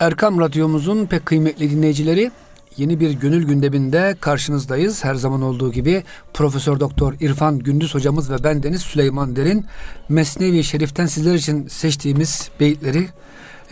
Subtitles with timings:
[0.00, 2.30] Erkam Radyomuzun pek kıymetli dinleyicileri
[2.76, 5.04] yeni bir gönül gündeminde karşınızdayız.
[5.04, 9.66] Her zaman olduğu gibi Profesör Doktor İrfan Gündüz hocamız ve ben Deniz Süleyman Derin
[10.08, 13.08] Mesnevi Şerif'ten sizler için seçtiğimiz beyitleri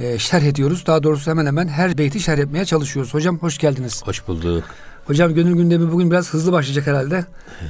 [0.01, 0.85] e, şerh ediyoruz.
[0.87, 3.15] Daha doğrusu hemen hemen her beyti şerh etmeye çalışıyoruz.
[3.15, 4.03] Hocam hoş geldiniz.
[4.05, 4.65] Hoş bulduk.
[5.07, 7.25] Hocam gönül gündemi bugün biraz hızlı başlayacak herhalde.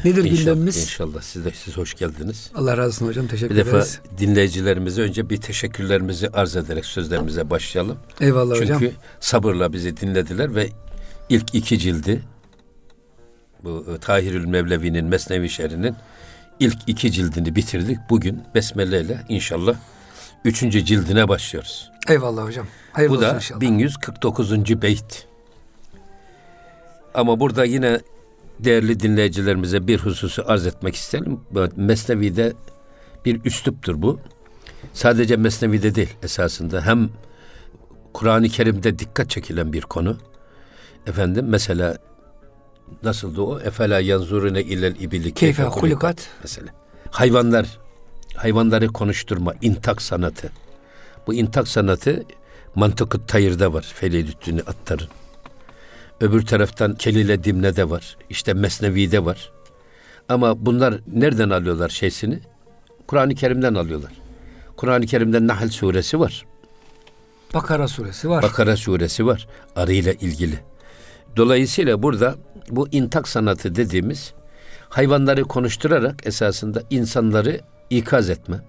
[0.05, 0.77] Nedir inşallah, gündemimiz?
[0.83, 2.51] İnşallah siz de siz hoş geldiniz.
[2.55, 4.01] Allah razı olsun hocam teşekkür Bir defa ederiz.
[4.19, 7.99] dinleyicilerimize önce bir teşekkürlerimizi arz ederek sözlerimize başlayalım.
[8.21, 8.91] Eyvallah Çünkü hocam.
[9.21, 10.69] sabırla bizi dinlediler ve
[11.29, 12.23] ilk iki cildi
[13.65, 15.95] bu e, Tahirül Mevlevi'nin Mesnevi Şerhi'nin
[16.61, 17.99] ilk iki cildini bitirdik.
[18.11, 19.75] Bugün Besmele ile inşallah
[20.45, 21.91] üçüncü cildine başlıyoruz.
[22.09, 22.67] Eyvallah hocam.
[22.93, 23.61] Hayırlı Bu da inşallah.
[23.61, 24.83] 1149.
[24.83, 25.27] beyt.
[27.17, 28.01] Ama burada yine
[28.61, 31.41] değerli dinleyicilerimize bir hususu arz etmek isterim.
[31.77, 32.53] Mesnevi'de
[33.25, 34.21] bir üsluptur bu.
[34.93, 37.11] Sadece Mesnevi'de değil esasında hem
[38.13, 40.17] Kur'an-ı Kerim'de dikkat çekilen bir konu.
[41.07, 41.99] Efendim mesela
[43.03, 43.61] nasıldı o?
[43.61, 46.29] Efela yanzurune ilel ibili Keyfe hulikat.
[46.43, 46.69] mesela.
[47.11, 47.79] Hayvanlar,
[48.37, 50.51] hayvanları konuşturma, intak sanatı.
[51.27, 52.23] Bu intak sanatı
[52.75, 53.83] mantıkı tayırda var.
[53.95, 55.09] Felidüttünü attarın.
[56.21, 58.17] Öbür taraftan Kelile Dimne'de var.
[58.31, 59.53] İşte Mesnevi'de var.
[60.29, 62.41] Ama bunlar nereden alıyorlar şeysini?
[63.07, 64.13] Kur'an-ı Kerim'den alıyorlar.
[64.77, 66.47] Kur'an-ı Kerim'de Nahl suresi var.
[67.55, 68.43] Bakara suresi var.
[68.43, 69.49] Bakara suresi var.
[69.77, 70.59] Arıyla ilgili.
[71.37, 72.35] Dolayısıyla burada
[72.71, 74.33] bu intak sanatı dediğimiz
[74.89, 77.61] hayvanları konuşturarak esasında insanları
[77.91, 78.61] ikaz etme,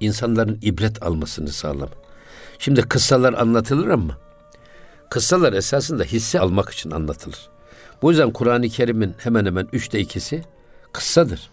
[0.00, 1.92] insanların ibret almasını sağlama.
[2.58, 4.18] Şimdi kıssalar anlatılır ama
[5.10, 7.48] kıssalar esasında hisse almak için anlatılır.
[8.02, 10.44] Bu yüzden Kur'an-ı Kerim'in hemen hemen üçte ikisi
[10.92, 11.50] kıssadır.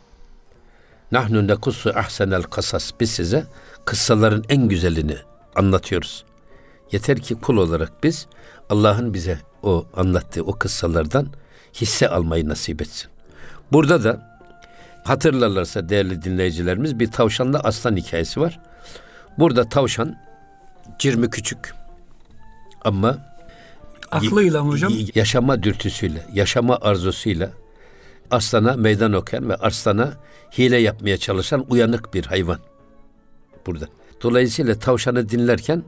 [1.12, 2.92] Nahnu nekussu ahsenel kasas.
[3.00, 3.46] Biz size
[3.86, 5.18] kıssaların en güzelini
[5.56, 6.26] anlatıyoruz.
[6.92, 8.28] Yeter ki kul olarak biz
[8.70, 11.28] Allah'ın bize o anlattığı o kıssalardan
[11.74, 13.10] hisse almayı nasip etsin.
[13.72, 14.40] Burada da
[15.04, 18.60] hatırlarlarsa değerli dinleyicilerimiz bir tavşanla aslan hikayesi var.
[19.38, 20.16] Burada tavşan
[21.00, 21.73] cirmi küçük
[22.82, 23.17] ama
[24.12, 24.94] Aklıyla mı hocam?
[25.16, 27.52] yaşama dürtüsüyle, yaşama arzusuyla
[28.32, 30.14] aslana meydan okuyan ve aslana
[30.58, 32.60] hile yapmaya çalışan uyanık bir hayvan
[33.66, 33.88] burada.
[34.23, 35.84] Dolayısıyla tavşanı dinlerken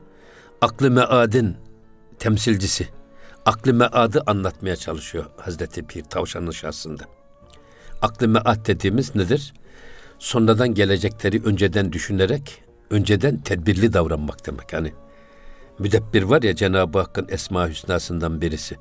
[0.60, 1.56] aklı meadin
[2.18, 2.88] temsilcisi,
[3.46, 7.04] aklı meadı anlatmaya çalışıyor Hazreti Pir tavşanın şahsında.
[8.02, 9.54] Aklı mead dediğimiz nedir?
[10.18, 14.72] Sonradan gelecekleri önceden düşünerek, önceden tedbirli davranmak demek.
[14.72, 14.92] Yani
[15.80, 18.76] müdebbir var ya Cenab-ı Hakk'ın esma hüsnasından birisi.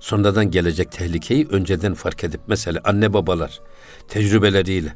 [0.00, 3.60] Sonradan gelecek tehlikeyi önceden fark edip mesela anne babalar
[4.08, 4.94] tecrübeleriyle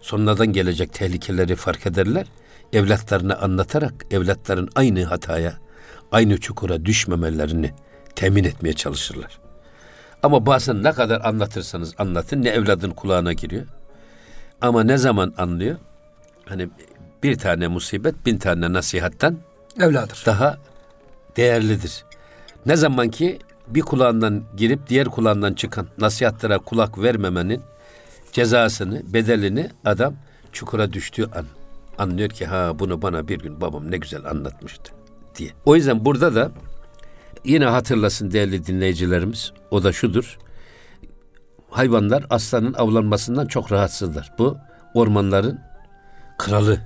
[0.00, 2.26] sonradan gelecek tehlikeleri fark ederler.
[2.72, 5.58] Evlatlarına anlatarak evlatların aynı hataya,
[6.12, 7.72] aynı çukura düşmemelerini
[8.16, 9.38] temin etmeye çalışırlar.
[10.22, 13.66] Ama bazen ne kadar anlatırsanız anlatın ne evladın kulağına giriyor.
[14.60, 15.76] Ama ne zaman anlıyor?
[16.44, 16.68] Hani
[17.22, 19.38] bir tane musibet bin tane nasihattan
[19.80, 20.22] Evladır.
[20.26, 20.58] daha
[21.36, 22.04] değerlidir.
[22.66, 23.38] Ne zaman ki
[23.68, 27.62] bir kulağından girip diğer kulağından çıkan nasihatlara kulak vermemenin
[28.32, 30.14] cezasını, bedelini adam
[30.52, 31.46] çukura düştüğü an
[31.98, 34.92] anlıyor ki ha bunu bana bir gün babam ne güzel anlatmıştı
[35.36, 35.50] diye.
[35.64, 36.50] O yüzden burada da
[37.44, 40.38] yine hatırlasın değerli dinleyicilerimiz o da şudur.
[41.70, 44.32] Hayvanlar aslanın avlanmasından çok rahatsızlar.
[44.38, 44.56] Bu
[44.94, 45.60] ormanların
[46.38, 46.80] kralı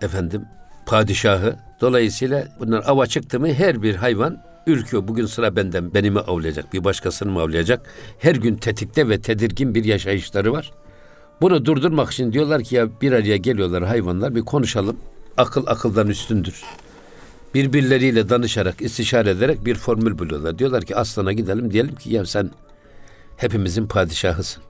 [0.00, 0.46] efendim
[0.88, 1.56] padişahı.
[1.80, 5.08] Dolayısıyla bunlar ava çıktı mı her bir hayvan ürküyor.
[5.08, 7.86] Bugün sıra benden beni mi avlayacak, bir başkasını mı avlayacak?
[8.18, 10.72] Her gün tetikte ve tedirgin bir yaşayışları var.
[11.40, 14.96] Bunu durdurmak için diyorlar ki ya bir araya geliyorlar hayvanlar bir konuşalım.
[15.36, 16.62] Akıl akıldan üstündür.
[17.54, 20.58] Birbirleriyle danışarak, istişare ederek bir formül buluyorlar.
[20.58, 22.50] Diyorlar ki aslana gidelim diyelim ki ya sen
[23.36, 24.62] hepimizin padişahısın.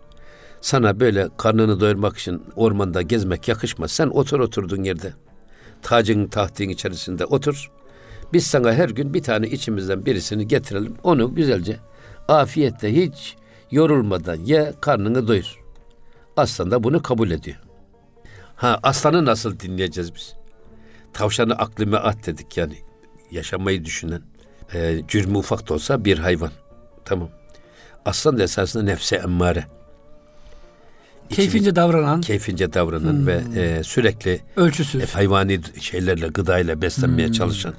[0.61, 3.91] Sana böyle karnını doyurmak için ormanda gezmek yakışmaz.
[3.91, 5.13] Sen otur oturduğun yerde.
[5.83, 7.71] Tacın tahtın içerisinde otur.
[8.33, 10.95] Biz sana her gün bir tane içimizden birisini getirelim.
[11.03, 11.77] Onu güzelce
[12.29, 13.37] afiyette hiç
[13.71, 15.59] yorulmadan ye karnını doyur.
[16.37, 17.57] Aslan da bunu kabul ediyor.
[18.57, 20.35] Ha aslanı nasıl dinleyeceğiz biz?
[21.13, 22.79] Tavşanı aklı meat dedik yani.
[23.31, 24.23] Yaşamayı düşünen.
[24.75, 26.51] E, cürmü ufak da olsa bir hayvan.
[27.05, 27.29] Tamam.
[28.05, 29.67] Aslan da esasında nefse emmare.
[31.29, 35.03] Keyfince davranan, keyfince davranan ve e, sürekli ölçüsüz.
[35.03, 37.75] e, hayvani şeylerle, gıdayla beslenmeye çalışan,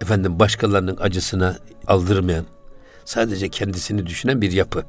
[0.00, 1.56] efendim başkalarının acısına
[1.86, 2.44] aldırmayan,
[3.04, 4.84] sadece kendisini düşünen bir yapı.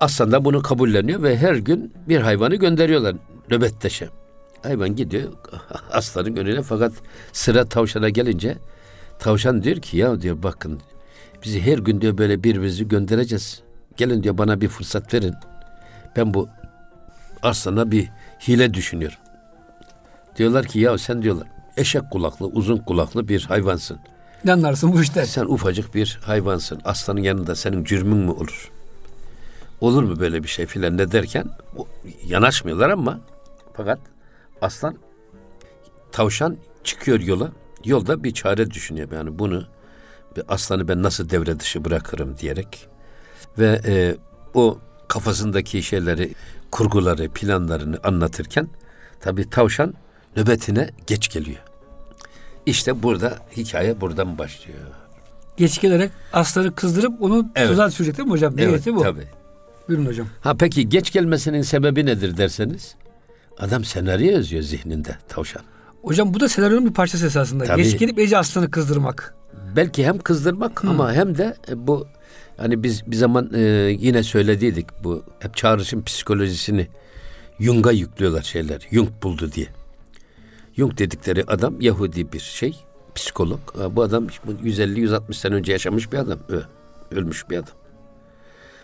[0.00, 3.16] Aslan da bunu kabulleniyor ve her gün bir hayvanı gönderiyorlar
[3.50, 4.08] nöbetteşe.
[4.62, 5.32] Hayvan gidiyor
[5.92, 6.92] aslanın önüne fakat
[7.32, 8.56] sıra tavşana gelince
[9.18, 10.80] tavşan diyor ki ya diyor bakın
[11.44, 13.60] bizi her gün diyor böyle birbirimizi göndereceğiz.
[13.96, 15.34] Gelin diyor bana bir fırsat verin.
[16.16, 16.48] Ben bu
[17.42, 18.10] aslana bir
[18.48, 19.18] hile düşünüyorum.
[20.36, 23.98] Diyorlar ki ya sen diyorlar eşek kulaklı, uzun kulaklı bir hayvansın.
[24.44, 25.24] Ne anlarsın bu işten?
[25.24, 26.80] Sen ufacık bir hayvansın.
[26.84, 28.70] Aslanın yanında senin cürmün mü olur?
[29.80, 31.44] Olur mu böyle bir şey filan ne derken
[32.26, 33.20] yanaşmıyorlar ama
[33.72, 33.98] fakat
[34.62, 34.96] aslan
[36.12, 37.48] tavşan çıkıyor yola.
[37.84, 39.12] Yolda bir çare düşünüyor.
[39.12, 39.66] Yani bunu
[40.48, 42.88] aslanı ben nasıl devre dışı bırakırım diyerek
[43.58, 44.16] ve e,
[44.54, 44.78] o
[45.10, 46.34] kafasındaki şeyleri,
[46.70, 48.68] kurguları, planlarını anlatırken
[49.20, 49.94] tabii tavşan
[50.36, 51.58] nöbetine geç geliyor.
[52.66, 54.78] İşte burada hikaye buradan başlıyor.
[55.56, 57.68] Geç gelerek aslanı kızdırıp onu evet.
[57.68, 58.54] tuzağa düşürecek değil mi hocam?
[58.58, 59.02] Evet bu.
[59.02, 59.28] tabii.
[59.88, 60.26] Buyurun hocam.
[60.40, 62.94] Ha peki geç gelmesinin sebebi nedir derseniz?
[63.58, 65.62] Adam senaryo yazıyor zihninde tavşan.
[66.02, 67.64] Hocam bu da senaryonun bir parçası esasında.
[67.64, 67.82] Tabii.
[67.82, 69.34] Geç gelip Ece aslanı kızdırmak.
[69.76, 70.90] Belki hem kızdırmak hmm.
[70.90, 72.06] ama hem de bu
[72.60, 73.60] hani biz bir zaman e,
[73.98, 76.86] yine söylediydik bu hep çağrışım psikolojisini
[77.60, 78.88] Jung'a yüklüyorlar şeyler.
[78.92, 79.66] Jung buldu diye.
[80.76, 82.76] Jung dedikleri adam Yahudi bir şey,
[83.14, 83.60] psikolog.
[83.90, 86.38] Bu adam 150-160 sene önce yaşamış bir adam,
[87.10, 87.74] ölmüş bir adam.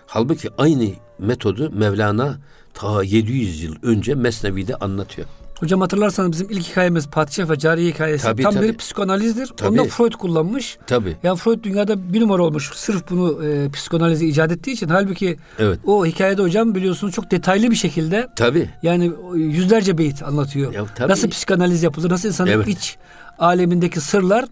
[0.07, 2.39] Halbuki aynı metodu Mevlana
[2.75, 5.29] ta 700 yıl önce Mesnevi'de anlatıyor.
[5.61, 8.69] Hocam hatırlarsanız bizim ilk hikayemiz Padişah ve Cariye hikayesi tabii, tam tabii.
[8.69, 9.47] bir psikanalizdir.
[9.47, 9.69] Tabii.
[9.69, 10.79] Onu da Freud kullanmış.
[10.87, 11.17] Tabii.
[11.23, 12.71] Ya Freud dünyada bir numara olmuş.
[12.75, 14.89] Sırf bunu e, psikanalizi icat ettiği için.
[14.89, 15.79] Halbuki evet.
[15.87, 18.29] o hikayede hocam biliyorsunuz çok detaylı bir şekilde.
[18.37, 18.71] Tabii.
[18.83, 20.73] Yani yüzlerce beyit anlatıyor.
[20.73, 21.13] Ya, tabii.
[21.13, 22.11] Nasıl psikanaliz yapılır?
[22.11, 22.69] Nasıl insanın evet.
[22.69, 22.97] iç
[23.39, 24.45] alemindeki sırlar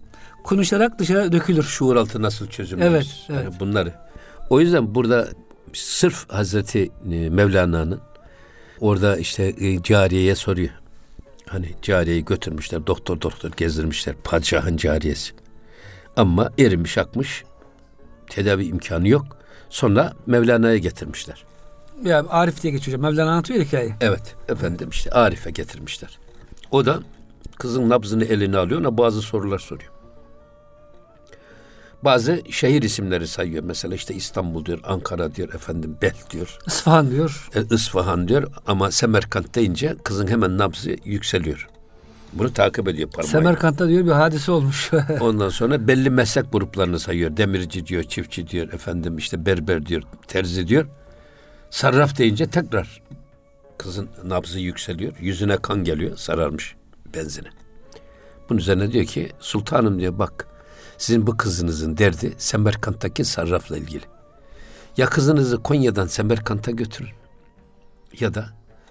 [0.43, 1.63] konuşarak dışarı dökülür.
[1.63, 2.91] Şuur altı nasıl çözümlenir?
[2.91, 3.07] Evet.
[3.29, 3.43] evet.
[3.43, 3.93] Yani bunları.
[4.49, 5.27] O yüzden burada
[5.73, 7.99] sırf Hazreti e, Mevlana'nın
[8.79, 10.69] orada işte e, cariyeye soruyor.
[11.49, 15.33] Hani cariyeyi götürmüşler doktor doktor gezdirmişler padişahın cariyesi.
[16.17, 17.43] Ama erimiş akmış
[18.29, 19.25] tedavi imkanı yok.
[19.69, 21.43] Sonra Mevlana'ya getirmişler.
[22.03, 22.99] Ya Arif diye geçiyor.
[22.99, 23.93] Mevlana anlatıyor hikayeyi.
[24.01, 26.19] Evet efendim işte Arif'e getirmişler.
[26.71, 26.99] O da
[27.57, 29.91] kızın nabzını eline alıyor ona bazı sorular soruyor.
[32.03, 33.63] Bazı şehir isimleri sayıyor.
[33.63, 36.57] Mesela işte İstanbul diyor, Ankara diyor, efendim Bel diyor.
[36.67, 37.49] İsfahan diyor.
[37.55, 41.67] E, İsfahan diyor ama Semerkant deyince kızın hemen nabzı yükseliyor.
[42.33, 43.39] Bunu takip ediyor parmağıyla.
[43.39, 44.91] Semerkant'ta diyor bir hadise olmuş.
[45.21, 47.37] Ondan sonra belli meslek gruplarını sayıyor.
[47.37, 50.87] Demirci diyor, çiftçi diyor, efendim işte berber diyor, terzi diyor.
[51.69, 53.01] Sarraf deyince tekrar
[53.77, 55.13] kızın nabzı yükseliyor.
[55.19, 56.75] Yüzüne kan geliyor, sararmış
[57.13, 57.47] benzine.
[58.49, 60.47] Bunun üzerine diyor ki sultanım diyor bak
[60.97, 64.03] sizin bu kızınızın derdi Semerkant'taki sarrafla ilgili.
[64.97, 67.09] Ya kızınızı Konya'dan Semerkant'a götürün
[68.19, 68.45] ya da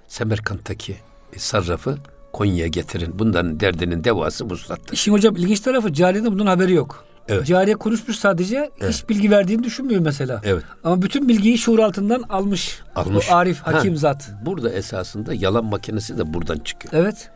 [0.08, 0.96] Semerkant'taki
[1.36, 1.98] sarrafı
[2.32, 3.18] Konya'ya getirin.
[3.18, 4.92] Bunların derdinin devası bu ustattır.
[4.92, 7.04] İşin hocam ilginç tarafı Cariye'nin bunun haberi yok.
[7.28, 7.46] Evet.
[7.46, 8.94] Cariye konuşmuş sadece evet.
[8.94, 10.40] hiç bilgi verdiğini düşünmüyor mesela.
[10.44, 10.64] Evet.
[10.84, 12.80] Ama bütün bilgiyi şuur altından almış.
[12.96, 13.30] Almış.
[13.30, 14.30] O Arif Hakim ha, zat.
[14.46, 16.94] Burada esasında yalan makinesi de buradan çıkıyor.
[16.94, 17.30] Evet.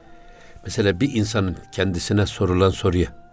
[0.64, 3.27] Mesela bir insanın kendisine sorulan soruya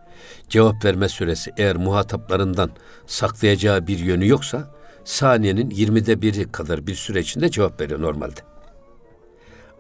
[0.50, 2.72] cevap verme süresi eğer muhataplarından
[3.08, 8.40] saklayacağı bir yönü yoksa saniyenin 20'de biri kadar bir süre içinde cevap veriyor normalde.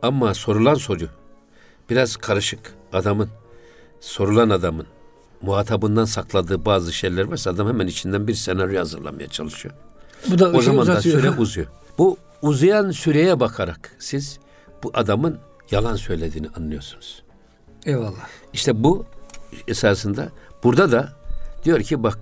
[0.01, 1.07] Ama sorulan soru
[1.89, 2.73] biraz karışık.
[2.93, 3.29] Adamın,
[3.99, 4.87] sorulan adamın
[5.41, 9.75] muhatabından sakladığı bazı şeyler varsa adam hemen içinden bir senaryo hazırlamaya çalışıyor.
[10.29, 11.67] Bu da o zaman da süre uzuyor.
[11.97, 14.39] Bu uzayan süreye bakarak siz
[14.83, 15.39] bu adamın
[15.71, 17.23] yalan söylediğini anlıyorsunuz.
[17.85, 18.27] Eyvallah.
[18.53, 19.05] İşte bu
[19.67, 20.29] esasında
[20.63, 21.13] burada da
[21.63, 22.19] diyor ki bak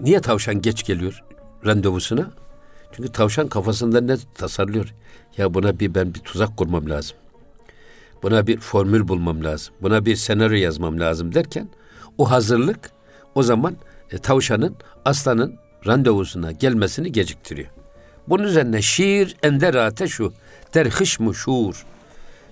[0.00, 1.24] niye tavşan geç geliyor
[1.66, 2.30] randevusuna?
[2.92, 4.94] Çünkü tavşan kafasında ne tasarlıyor?
[5.36, 7.16] Ya buna bir ben bir tuzak kurmam lazım.
[8.22, 9.74] Buna bir formül bulmam lazım.
[9.82, 11.68] Buna bir senaryo yazmam lazım derken
[12.18, 12.90] o hazırlık
[13.34, 13.76] o zaman
[14.10, 17.68] e, tavşanın aslanın randevusuna gelmesini geciktiriyor.
[18.28, 20.32] Bunun üzerine şiir enderate şu
[20.74, 21.86] derhiş mu şuur.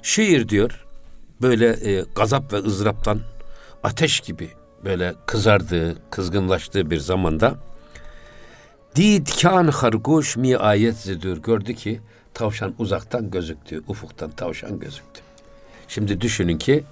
[0.02, 0.85] Şiir diyor
[1.42, 3.20] böyle e, gazap ve ızdıraptan
[3.82, 4.50] ateş gibi
[4.84, 7.56] böyle kızardığı, kızgınlaştığı bir zamanda
[8.96, 12.00] Didkan hargoş mi ayet zidur gördü ki
[12.34, 15.20] tavşan uzaktan gözüktü, ufuktan tavşan gözüktü.
[15.88, 16.84] Şimdi düşünün ki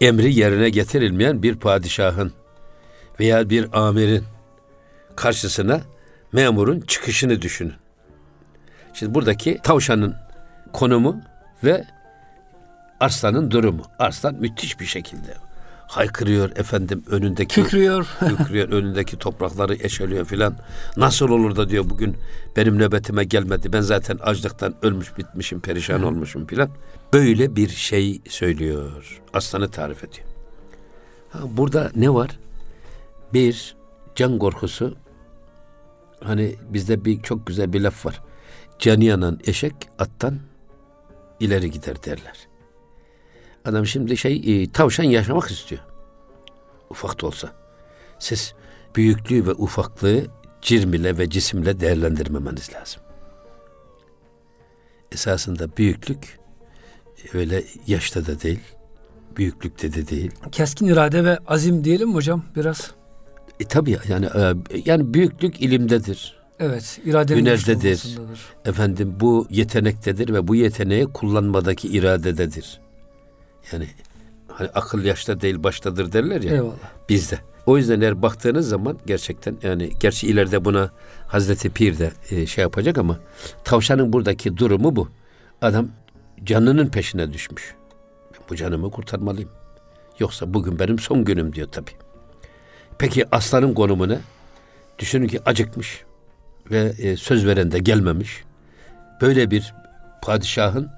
[0.00, 2.32] emri yerine getirilmeyen bir padişahın
[3.20, 4.24] veya bir amirin
[5.16, 5.80] karşısına
[6.32, 7.74] memurun çıkışını düşünün.
[8.94, 10.14] Şimdi buradaki tavşanın
[10.72, 11.20] konumu
[11.64, 11.84] ve
[13.02, 13.82] Arslan'ın durumu.
[13.98, 15.34] Arslan müthiş bir şekilde
[15.86, 18.06] haykırıyor efendim önündeki Kükrüyor.
[18.18, 20.56] kükrüyor önündeki toprakları eşeliyor filan.
[20.96, 22.16] Nasıl olur da diyor bugün
[22.56, 23.72] benim nöbetime gelmedi.
[23.72, 26.70] Ben zaten açlıktan ölmüş bitmişim perişan olmuşum filan.
[27.12, 29.22] Böyle bir şey söylüyor.
[29.32, 30.26] Aslanı tarif ediyor.
[31.30, 32.38] Ha, burada ne var?
[33.34, 33.76] Bir
[34.14, 34.96] can korkusu.
[36.24, 38.20] Hani bizde bir çok güzel bir laf var.
[38.78, 40.38] Canı yanan eşek attan
[41.40, 42.51] ileri gider derler.
[43.64, 45.80] Adam şimdi şey e, tavşan yaşamak istiyor.
[46.90, 47.52] Ufak da olsa.
[48.18, 48.54] Siz
[48.96, 50.26] büyüklüğü ve ufaklığı
[50.62, 53.02] cirmile ve cisimle değerlendirmemeniz lazım.
[55.12, 56.38] Esasında büyüklük
[57.34, 58.60] öyle yaşta da değil,
[59.36, 60.30] büyüklükte de değil.
[60.52, 62.90] Keskin irade ve azim diyelim mi hocam biraz?
[63.60, 64.54] E tabii yani e,
[64.84, 66.42] yani büyüklük ilimdedir.
[66.60, 68.18] Evet, iradenin olmasındadır.
[68.64, 72.80] Efendim bu yetenektedir ve bu yeteneği kullanmadaki iradededir.
[73.72, 73.86] Yani
[74.48, 76.52] hani akıl yaşta değil baştadır derler ya.
[76.52, 76.74] Eyvallah.
[77.08, 77.38] Bizde.
[77.66, 80.90] O yüzden eğer baktığınız zaman gerçekten yani gerçi ileride buna
[81.26, 83.18] Hazreti Pir de e, şey yapacak ama
[83.64, 85.08] tavşanın buradaki durumu bu.
[85.62, 85.88] Adam
[86.44, 87.74] canının peşine düşmüş.
[88.34, 89.50] Ben bu canımı kurtarmalıyım.
[90.18, 91.90] Yoksa bugün benim son günüm diyor tabii.
[92.98, 94.18] Peki aslanın konumu ne?
[94.98, 96.04] Düşünün ki acıkmış
[96.70, 98.44] ve e, söz veren de gelmemiş.
[99.20, 99.74] Böyle bir
[100.22, 100.90] padişahın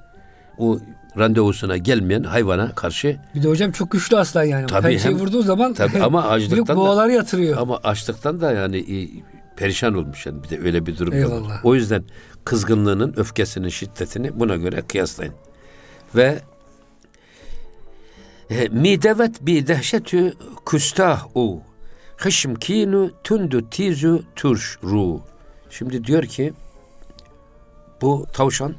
[0.58, 0.78] o
[1.18, 4.66] randevusuna gelmeyen hayvana karşı Bir de hocam çok güçlü aslan yani.
[4.66, 7.58] Tabii, Pençeyi hem- vurduğu zaman tabii ama açlıktan boğalar yatırıyor.
[7.58, 9.08] ama açlıktan da yani e,
[9.56, 11.14] perişan olmuş yani bir de öyle bir durum.
[11.14, 11.64] Eyvallah.
[11.64, 12.04] O yüzden
[12.44, 15.34] kızgınlığının, öfkesinin şiddetini buna göre kıyaslayın.
[16.14, 16.38] Ve
[18.50, 20.32] e, midevet bi dehşetü
[20.66, 21.60] küstah u
[22.16, 25.20] hışm kinu tundu tizu turş ru.
[25.70, 26.52] Şimdi diyor ki
[28.02, 28.74] bu tavşan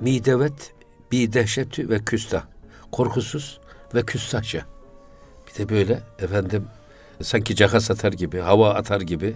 [0.00, 0.72] midevet
[1.12, 2.42] bi dehşetü ve küstah.
[2.92, 3.60] Korkusuz
[3.94, 4.62] ve küstahça.
[5.48, 6.64] Bir de böyle efendim
[7.22, 9.34] sanki caka satar gibi, hava atar gibi.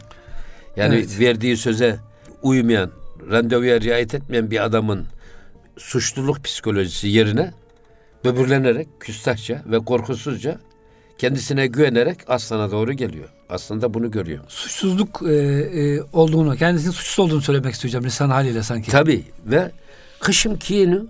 [0.77, 1.21] Yani Evet.
[1.21, 1.99] verdiği söze
[2.43, 2.91] uymayan,
[3.31, 5.07] randevuya riayet etmeyen bir adamın
[5.77, 7.53] suçluluk psikolojisi yerine
[8.25, 10.59] böbürlenerek, küstahça ve korkusuzca
[11.19, 13.29] kendisine güvenerek aslana doğru geliyor.
[13.49, 14.45] Aslında bunu görüyor.
[14.49, 18.91] Suçsuzluk e, e, olduğunu, kendisinin suçsuz olduğunu söylemek hocam lisan haliyle sanki.
[18.91, 19.71] Tabii ve
[20.25, 21.07] kışım kiyinu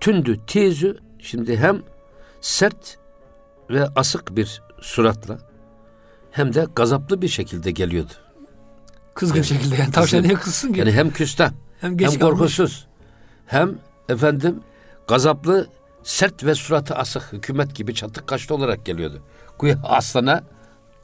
[0.00, 1.82] tündü tizü şimdi hem
[2.40, 2.98] sert
[3.70, 5.38] ve asık bir suratla
[6.30, 8.12] hem de gazaplı bir şekilde geliyordu.
[9.14, 9.90] Kızgın Yani, şekilde yani.
[9.90, 10.78] Tavşan niye kızsın ki?
[10.78, 12.38] Yani hem küstah hem geç hem kalmış.
[12.38, 12.86] korkusuz
[13.46, 14.60] hem efendim
[15.08, 15.66] gazaplı
[16.02, 19.22] sert ve suratı asık hükümet gibi çatık kaşlı olarak geliyordu.
[19.60, 20.44] Güya aslana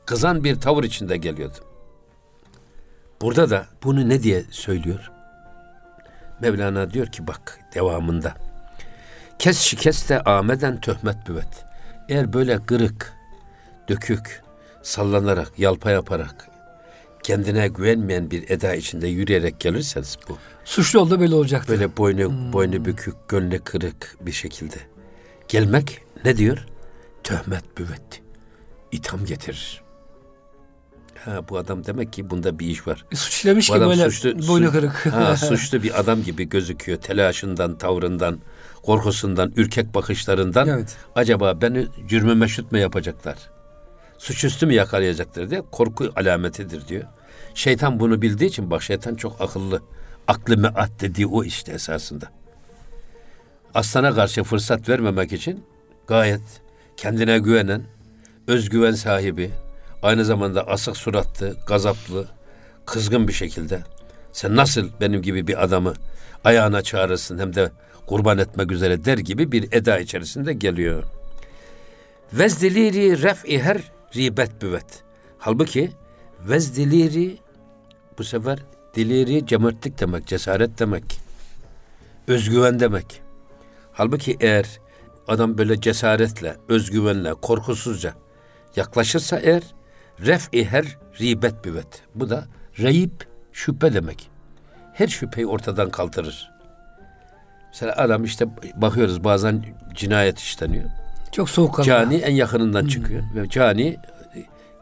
[0.06, 1.58] kızan bir tavır içinde geliyordu.
[3.20, 5.17] Burada da bunu ne diye söylüyor?
[6.40, 8.34] Mevlana diyor ki bak devamında.
[9.38, 11.64] Kes şikeste ameden töhmet büvet.
[12.08, 13.12] Eğer böyle kırık,
[13.88, 14.42] dökük,
[14.82, 16.48] sallanarak, yalpa yaparak,
[17.22, 20.38] kendine güvenmeyen bir eda içinde yürüyerek gelirseniz bu.
[20.64, 21.72] Suçlu olduğu belli olacaktı.
[21.72, 24.76] Böyle boynu boynu bükük, gönlü kırık bir şekilde.
[25.48, 26.66] Gelmek ne diyor?
[27.24, 28.22] Töhmet büvet.
[28.92, 29.87] İtham getirir.
[31.24, 33.04] Ha, bu adam demek ki bunda bir iş var.
[33.10, 35.06] Bir suç işlemiş Bu ki adam böyle suçlu, boynu kırık.
[35.06, 36.98] Ha, suçlu bir adam gibi gözüküyor.
[36.98, 38.38] Telaşından, tavrından,
[38.82, 40.68] korkusundan, ürkek bakışlarından.
[40.68, 40.96] Evet.
[41.14, 43.36] Acaba beni cürmü meşrut mu yapacaklar?
[44.18, 47.04] Suçüstü mü yakalayacaklar diye korku alametidir diyor.
[47.54, 49.82] Şeytan bunu bildiği için bak şeytan çok akıllı.
[50.28, 52.26] Aklı meat dediği o işte esasında.
[53.74, 55.64] Aslana karşı fırsat vermemek için
[56.06, 56.40] gayet
[56.96, 57.82] kendine güvenen,
[58.46, 59.50] özgüven sahibi,
[60.02, 62.28] aynı zamanda asık suratlı, gazaplı,
[62.86, 63.82] kızgın bir şekilde
[64.32, 65.94] sen nasıl benim gibi bir adamı
[66.44, 67.70] ayağına çağırırsın hem de
[68.06, 71.04] kurban etmek üzere der gibi bir eda içerisinde geliyor.
[72.32, 73.82] Vezdiliri ref'i her
[74.16, 75.02] ribet büvet.
[75.38, 75.90] Halbuki
[76.48, 77.38] vezdiliri
[78.18, 78.58] bu sefer
[78.94, 81.20] diliri cömertlik demek, cesaret demek.
[82.28, 83.22] Özgüven demek.
[83.92, 84.80] Halbuki eğer
[85.28, 88.14] adam böyle cesaretle, özgüvenle, korkusuzca
[88.76, 89.62] yaklaşırsa eğer
[90.20, 92.02] ref'i her ribet büvet.
[92.14, 92.44] Bu da
[92.78, 94.30] reyip şüphe demek.
[94.92, 96.50] Her şüpheyi ortadan kaldırır.
[97.72, 98.46] Mesela adam işte
[98.76, 100.84] bakıyoruz bazen cinayet işleniyor.
[101.32, 103.96] Çok soğuk Cani en yakınından çıkıyor ve cani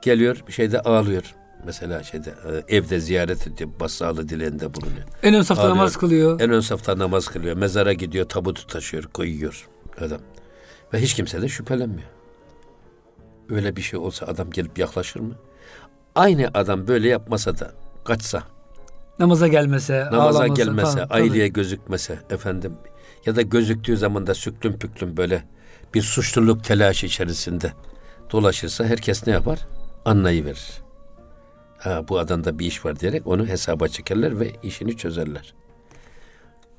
[0.02, 1.34] geliyor bir şeyde ağlıyor.
[1.66, 2.30] Mesela şeyde
[2.68, 5.04] e, evde ziyaret ediyor, bassağlı dileğinde bulunuyor.
[5.22, 5.76] En ön safta Ağlıyor.
[5.76, 6.40] namaz kılıyor.
[6.40, 7.56] En ön safta namaz kılıyor.
[7.56, 9.68] Mezara gidiyor, tabutu taşıyor, koyuyor
[10.00, 10.20] adam.
[10.94, 12.08] Ve hiç kimse de şüphelenmiyor.
[13.50, 15.34] Öyle bir şey olsa adam gelip yaklaşır mı?
[16.14, 17.72] Aynı adam böyle yapmasa da
[18.04, 18.42] kaçsa,
[19.18, 21.08] Namaza gelmese, namaza ağlamasa gelmese, falan.
[21.10, 22.72] aileye gözükmese efendim
[23.26, 25.44] ya da gözüktüğü zaman da süklüm püklüm böyle
[25.94, 27.72] bir suçluluk telaşı içerisinde
[28.32, 29.66] dolaşırsa herkes ne yapar?
[30.04, 30.82] Anlayıverir.
[31.78, 35.54] Ha bu adamda bir iş var diyerek onu hesaba çekerler ve işini çözerler.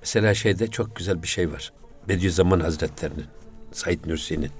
[0.02, 1.74] Mesela şeyde çok güzel bir şey var.
[2.08, 3.26] Bediüzzaman Hazretlerinin,
[3.72, 4.52] Said Nursi'nin.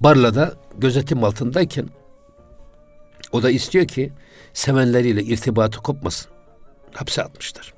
[0.00, 1.88] Barla'da gözetim altındayken
[3.32, 4.12] o da istiyor ki
[4.52, 6.30] sevenleriyle irtibatı kopmasın.
[6.94, 7.74] Hapse atmışlar.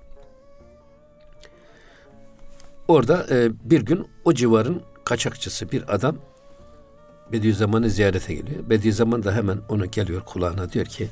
[2.89, 6.17] Orada e, bir gün o civarın kaçakçısı bir adam
[7.33, 8.71] Bediüzzaman'ı ziyarete geliyor.
[8.71, 11.09] Bediüzzaman da hemen onu geliyor kulağına diyor ki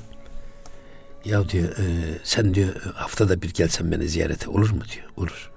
[1.25, 1.83] ya diyor e,
[2.23, 5.07] sen diyor haftada bir gelsen beni ziyarete olur mu diyor.
[5.17, 5.51] Olur.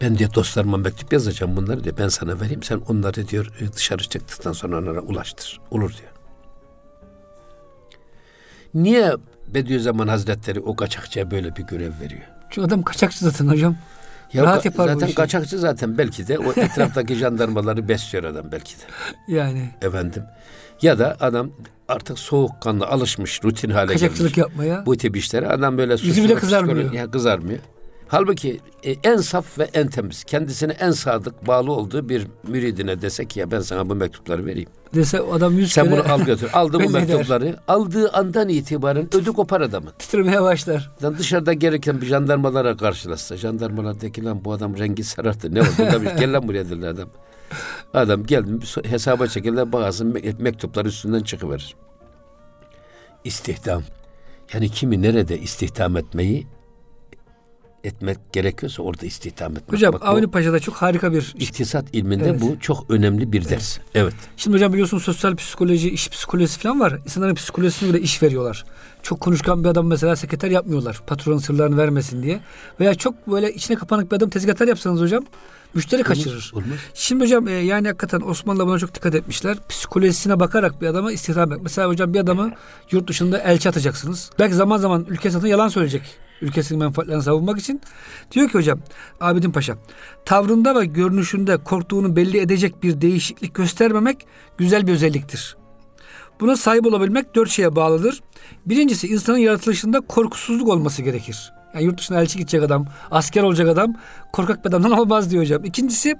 [0.00, 1.96] Ben diyor dostlarıma mektup yazacağım bunları diyor.
[1.98, 5.60] Ben sana vereyim sen onları diyor e, dışarı çıktıktan sonra onlara ulaştır.
[5.70, 6.10] Olur diyor.
[8.74, 9.12] Niye
[9.48, 12.22] Bediüzzaman Hazretleri o kaçakçıya böyle bir görev veriyor?
[12.50, 13.76] Çünkü adam kaçakçı zaten hocam.
[14.32, 18.82] Ya Rahat yapar zaten kaçakçı zaten belki de o etraftaki jandarmaları besliyor adam belki de.
[19.28, 19.70] Yani.
[19.82, 20.22] Efendim.
[20.82, 21.50] Ya da adam
[21.88, 24.38] artık soğukkanlı alışmış rutin hale Kaçakçılık gelmiş.
[24.38, 24.86] yapmaya.
[24.86, 26.92] Bu tip işlere adam böyle Yüzü bile kızarmıyor.
[26.92, 27.58] Ya kızarmıyor.
[28.14, 33.36] Halbuki e, en saf ve en temiz, kendisine en sadık bağlı olduğu bir müridine desek
[33.36, 34.68] ya ben sana bu mektupları vereyim.
[34.94, 36.50] Dese adam yüz Sen bunu al götür.
[36.52, 37.44] Aldı bu mektupları.
[37.44, 37.58] Eder.
[37.68, 39.92] Aldığı andan itibaren ödü kopar adamın.
[39.98, 40.90] Titremeye başlar.
[41.02, 43.36] Yani dışarıda gereken bir jandarmalara karşılaşsa.
[43.36, 45.54] Jandarmalar de ki lan bu adam rengi sararttı.
[45.54, 45.68] Ne oldu?
[45.78, 47.08] Demiş, gel lan buraya dediler adam.
[47.94, 50.04] Adam geldi hesaba çekildi bazı
[50.38, 51.74] mektuplar üstünden çıkıverir.
[53.24, 53.82] İstihdam.
[54.52, 56.46] Yani kimi nerede istihdam etmeyi
[57.84, 59.72] etmek gerekiyorsa orada istihdam etmek.
[59.72, 61.34] Hocam Bak, Avni Paşa'da çok harika bir...
[61.38, 62.40] İktisat ilminde evet.
[62.40, 63.78] bu çok önemli bir ders.
[63.78, 63.88] Evet.
[63.94, 64.14] evet.
[64.36, 66.98] Şimdi hocam biliyorsun sosyal psikoloji, iş psikolojisi falan var.
[67.04, 68.64] İnsanların psikolojisine göre iş veriyorlar.
[69.02, 71.00] Çok konuşkan bir adam mesela sekreter yapmıyorlar.
[71.06, 72.40] Patronun sırlarını vermesin diye.
[72.80, 75.24] Veya çok böyle içine kapanık bir adam tezgahtar yapsanız hocam
[75.74, 76.50] müşteri olmaz, kaçırır.
[76.54, 76.78] Olmaz.
[76.94, 79.56] Şimdi hocam e, yani hakikaten Osmanlı buna çok dikkat etmişler.
[79.68, 81.62] Psikolojisine bakarak bir adama istihdam etmek.
[81.62, 82.52] Mesela hocam bir adamı
[82.90, 84.30] yurt dışında elçi atacaksınız.
[84.38, 86.02] Belki zaman zaman ülke satın yalan söyleyecek
[86.42, 87.80] ülkesinin menfaatlerini savunmak için.
[88.32, 88.80] Diyor ki hocam
[89.20, 89.76] Abidin Paşa
[90.24, 94.26] tavrında ve görünüşünde korktuğunu belli edecek bir değişiklik göstermemek
[94.58, 95.56] güzel bir özelliktir.
[96.40, 98.20] Buna sahip olabilmek dört şeye bağlıdır.
[98.66, 101.52] Birincisi insanın yaratılışında korkusuzluk olması gerekir.
[101.74, 103.94] Yani yurt dışına elçi gidecek adam, asker olacak adam
[104.32, 105.64] korkak bir adamdan olmaz diyor hocam.
[105.64, 106.16] İkincisi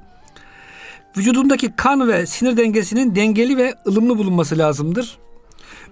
[1.16, 5.18] vücudundaki kan ve sinir dengesinin dengeli ve ılımlı bulunması lazımdır.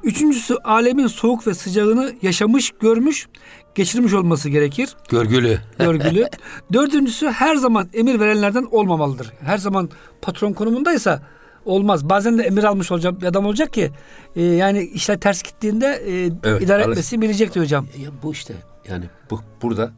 [0.05, 3.29] Üçüncüsü alemin soğuk ve sıcağını yaşamış, görmüş,
[3.75, 4.97] geçirmiş olması gerekir.
[5.09, 5.59] Görgülü.
[5.79, 6.29] Görgülü.
[6.73, 9.33] Dördüncüsü her zaman emir verenlerden olmamalıdır.
[9.41, 9.91] Her zaman
[10.23, 11.23] patron konumundaysa
[11.65, 12.09] olmaz.
[12.09, 13.91] Bazen de emir almış olacak bir adam olacak ki
[14.37, 17.87] e, yani işler ters gittiğinde e, evet, idare etmesi bilecek diyor hocam.
[17.99, 18.55] Ya bu işte
[18.89, 19.93] yani bu burada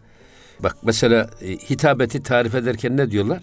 [0.61, 3.42] bak mesela e, hitabeti tarif ederken ne diyorlar?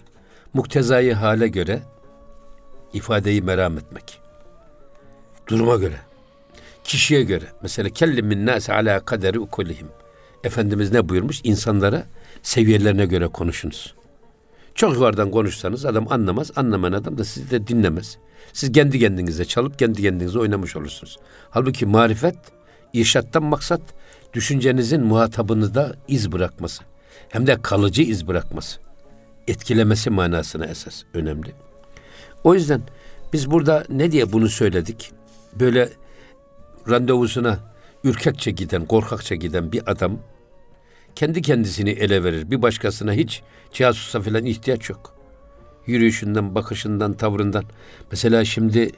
[0.54, 1.82] Muktezayı hale göre
[2.94, 4.22] ifadeyi meram etmek.
[5.48, 5.98] Duruma göre.
[6.84, 7.46] Kişiye göre.
[7.62, 9.88] Mesela kellimin nase ala kaderi ukulihim.
[10.44, 11.42] Efendimiz ne buyurmuş?
[11.44, 12.06] İnsanlara
[12.44, 13.96] seviyelerine göre konuşunuz.
[14.76, 16.52] Çok yukarıdan konuşsanız adam anlamaz.
[16.56, 18.18] Anlamayan adam da sizi de dinlemez.
[18.54, 21.18] Siz kendi kendinize çalıp kendi kendinize oynamış olursunuz.
[21.50, 22.36] Halbuki marifet,
[22.94, 23.82] irşattan maksat
[24.34, 26.84] düşüncenizin muhatabınızda iz bırakması.
[27.30, 28.80] Hem de kalıcı iz bırakması.
[29.48, 31.52] Etkilemesi manasına esas önemli.
[32.44, 32.82] O yüzden
[33.34, 35.12] biz burada ne diye bunu söyledik?
[35.60, 35.90] Böyle
[36.90, 37.60] randevusuna
[38.04, 40.20] ürkekçe giden, korkakça giden bir adam
[41.16, 42.52] kendi kendisini ele verir.
[42.52, 43.42] Bir başkasına hiç
[43.74, 45.16] casusa falan ihtiyaç yok.
[45.88, 47.64] Yürüyüşünden, bakışından, tavrından.
[48.12, 48.92] Mesela şimdi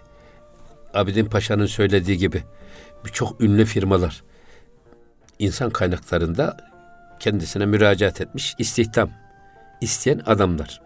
[0.93, 2.43] Abidin Paşa'nın söylediği gibi
[3.05, 4.23] birçok ünlü firmalar
[5.43, 6.57] insan kaynaklarında
[7.19, 9.09] kendisine müracaat etmiş istihdam
[9.81, 10.81] isteyen adamlar.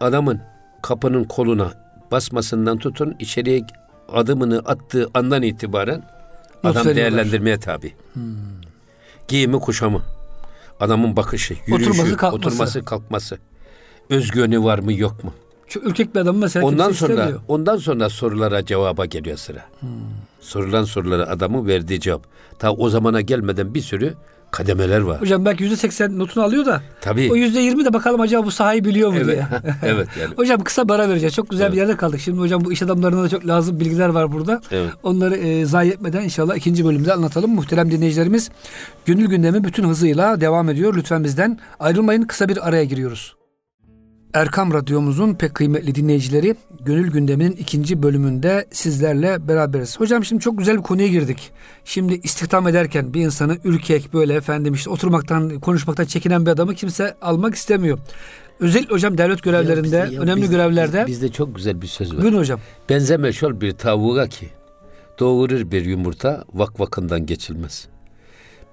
[0.00, 0.40] Adamın
[0.82, 1.72] kapının koluna
[2.10, 3.66] basmasından tutun içeriye
[4.08, 6.02] adımını attığı andan itibaren
[6.64, 7.94] adam değerlendirmeye tabi.
[8.12, 8.34] Hmm.
[9.28, 10.02] Giyimi kuşamı,
[10.80, 13.38] adamın bakışı, yürüyüşü, oturması kalkması, oturması, kalkması
[14.10, 15.34] özgüveni var mı yok mu?
[15.68, 17.40] Şu ürkek bir adam mesela ondan sonra istemiyor.
[17.48, 19.64] ondan sonra sorulara cevaba geliyor sıra.
[19.80, 19.88] Hmm.
[20.44, 22.26] Sorulan sorulara adamın verdiği cevap.
[22.58, 24.14] Ta o zamana gelmeden bir sürü
[24.50, 25.20] kademeler var.
[25.20, 26.82] Hocam belki yüzde seksen notunu alıyor da.
[27.00, 27.32] Tabii.
[27.32, 29.26] O yüzde yirmi de bakalım acaba bu sahayı biliyor mu evet.
[29.26, 29.46] diye.
[29.82, 30.34] evet yani.
[30.36, 31.34] hocam kısa bara vereceğiz.
[31.34, 31.72] Çok güzel evet.
[31.72, 32.20] bir yerde kaldık.
[32.20, 34.60] Şimdi hocam bu iş adamlarına da çok lazım bilgiler var burada.
[34.70, 34.90] Evet.
[35.02, 37.54] Onları e, zayi etmeden inşallah ikinci bölümde anlatalım.
[37.54, 38.50] Muhterem dinleyicilerimiz
[39.06, 40.96] gönül gündemi bütün hızıyla devam ediyor.
[40.96, 42.22] Lütfen bizden ayrılmayın.
[42.22, 43.34] Kısa bir araya giriyoruz.
[44.34, 50.00] Erkam Radyomuzun pek kıymetli dinleyicileri Gönül Gündemi'nin ikinci bölümünde sizlerle beraberiz.
[50.00, 51.50] Hocam şimdi çok güzel bir konuya girdik.
[51.84, 57.14] Şimdi istihdam ederken bir insanı ürkek böyle efendim işte oturmaktan konuşmaktan çekinen bir adamı kimse
[57.22, 57.98] almak istemiyor.
[58.60, 61.06] Özellikle hocam devlet görevlerinde, ya bizde, ya önemli bizde, görevlerde.
[61.06, 62.22] Bizde çok güzel bir söz var.
[62.22, 62.60] Buyurun hocam.
[62.88, 64.48] Benzeme şol bir tavuğa ki
[65.18, 67.88] doğurur bir yumurta vak vakından geçilmez.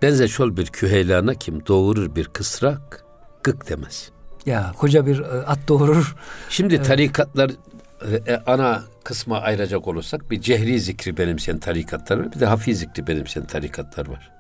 [0.02, 3.06] Benze şol bir küheylana kim doğurur bir kısrak
[3.44, 6.16] gık demez.'' Ya koca bir e, at doğurur.
[6.50, 7.52] Şimdi tarikatlar
[8.28, 12.32] e, ana kısma ayıracak olursak bir cehri zikri benimseyen tarikatlar var.
[12.32, 14.32] Bir de hafi zikri benimseyen tarikatlar var.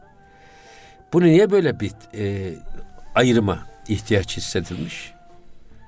[1.13, 2.53] Bunu niye böyle bir e,
[3.15, 5.13] ayrıma ihtiyaç hissedilmiş?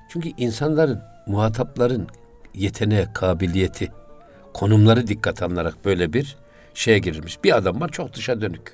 [0.08, 2.08] Çünkü insanların, muhatapların
[2.54, 3.92] yeteneği, kabiliyeti,
[4.54, 6.36] konumları dikkat alınarak böyle bir
[6.74, 7.44] şeye girilmiş.
[7.44, 8.72] Bir adam var çok dışa dönük.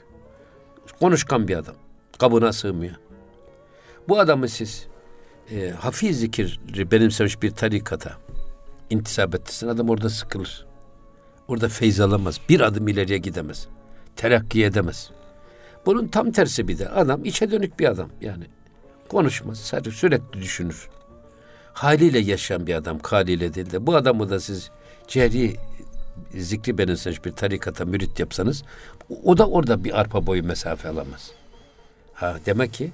[1.00, 1.74] Konuşkan bir adam.
[2.18, 2.94] Kabına sığmıyor.
[4.08, 4.86] Bu adamı siz
[5.50, 8.16] e, hafiz zikri benimsemiş bir tarikata
[8.90, 10.66] intisap ettirsin adam orada sıkılır.
[11.48, 12.40] Orada feyz alamaz.
[12.48, 13.66] Bir adım ileriye gidemez.
[14.16, 15.10] Terakki edemez.
[15.86, 18.44] Bunun tam tersi bir de adam içe dönük bir adam yani.
[19.08, 19.58] Konuşmaz.
[19.58, 20.88] Sadece sürekli düşünür.
[21.72, 22.98] Haliyle yaşayan bir adam.
[23.02, 23.86] Haliyle değil de.
[23.86, 24.70] Bu adamı da siz
[25.08, 25.56] cehri
[26.34, 28.62] zikri benimsemiş bir tarikata mürit yapsanız
[29.24, 31.30] o da orada bir arpa boyu mesafe alamaz.
[32.14, 32.92] Ha demek ki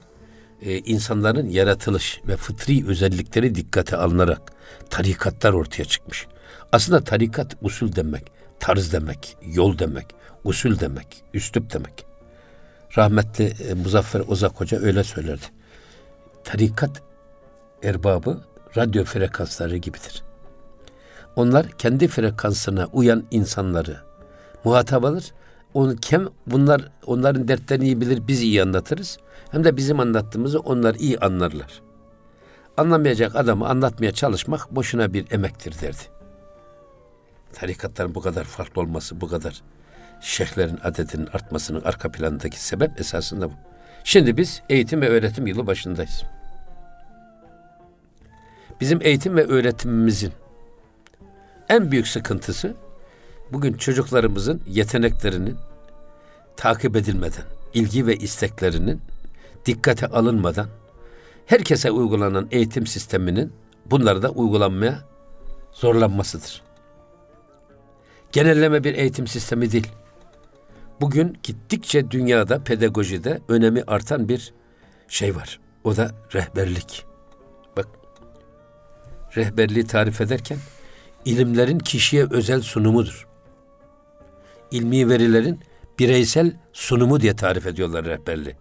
[0.62, 4.52] e, insanların yaratılış ve fıtri özellikleri dikkate alınarak
[4.90, 6.26] tarikatlar ortaya çıkmış.
[6.72, 10.06] Aslında tarikat usul demek, tarz demek, yol demek,
[10.44, 12.06] usul demek, üslup demek.
[12.98, 15.44] Rahmetli e, Muzaffer Ozak Hoca öyle söylerdi.
[16.44, 17.02] Tarikat
[17.82, 18.40] erbabı
[18.76, 20.22] radyo frekansları gibidir.
[21.36, 23.96] Onlar kendi frekansına uyan insanları
[24.64, 25.32] muhatap alır.
[25.74, 29.18] Onu kim bunlar onların dertlerini iyi bilir, biz iyi anlatırız
[29.56, 31.82] hem de bizim anlattığımızı onlar iyi anlarlar.
[32.76, 36.02] Anlamayacak adamı anlatmaya çalışmak boşuna bir emektir derdi.
[37.52, 39.62] Tarikatların bu kadar farklı olması, bu kadar
[40.20, 43.54] şeyhlerin adedinin artmasının arka planındaki sebep esasında bu.
[44.04, 46.22] Şimdi biz eğitim ve öğretim yılı başındayız.
[48.80, 50.32] Bizim eğitim ve öğretimimizin
[51.68, 52.74] en büyük sıkıntısı
[53.52, 55.56] bugün çocuklarımızın yeteneklerinin
[56.56, 59.00] takip edilmeden, ilgi ve isteklerinin
[59.66, 60.68] dikkate alınmadan
[61.46, 63.52] herkese uygulanan eğitim sisteminin
[63.86, 64.98] bunları da uygulanmaya
[65.72, 66.62] zorlanmasıdır.
[68.32, 69.92] Genelleme bir eğitim sistemi değil.
[71.00, 74.54] Bugün gittikçe dünyada pedagojide önemi artan bir
[75.08, 75.60] şey var.
[75.84, 77.04] O da rehberlik.
[77.76, 77.88] Bak
[79.36, 80.58] rehberliği tarif ederken
[81.24, 83.26] ilimlerin kişiye özel sunumudur.
[84.70, 85.60] İlmi verilerin
[85.98, 88.56] bireysel sunumu diye tarif ediyorlar rehberliği.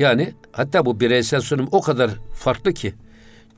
[0.00, 2.94] Yani hatta bu bireysel sunum o kadar farklı ki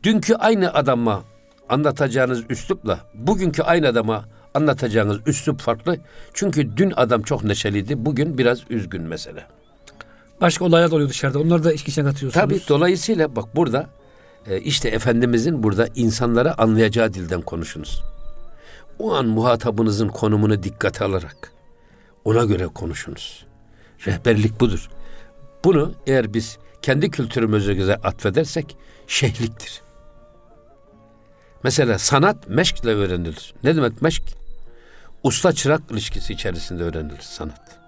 [0.03, 1.23] dünkü aynı adama
[1.69, 4.25] anlatacağınız üslupla bugünkü aynı adama
[4.55, 5.97] anlatacağınız üslup farklı.
[6.35, 9.49] Çünkü dün adam çok neşeliydi, bugün biraz üzgün mesela.
[10.41, 11.39] Başka olaylar oluyor dışarıda.
[11.39, 12.45] Onları da iş içine katıyorsunuz.
[12.45, 13.87] Tabii dolayısıyla bak burada
[14.47, 18.03] e, işte Efendimizin burada insanlara anlayacağı dilden konuşunuz.
[18.99, 21.53] O an muhatabınızın konumunu dikkate alarak
[22.25, 23.47] ona göre konuşunuz.
[24.07, 24.89] Rehberlik budur.
[25.65, 29.83] Bunu eğer biz kendi kültürümüze atfedersek şehliktir.
[31.65, 33.55] Mesela sanat meşkle öğrenilir.
[33.65, 34.23] Ne demek meşk?
[35.23, 37.79] Usta çırak ilişkisi içerisinde öğrenilir sanat.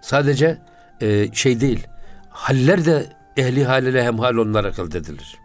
[0.00, 0.58] Sadece
[1.00, 1.86] e, şey değil,
[2.30, 5.38] haller de ehli haliyle hemhal olarak elde edilir.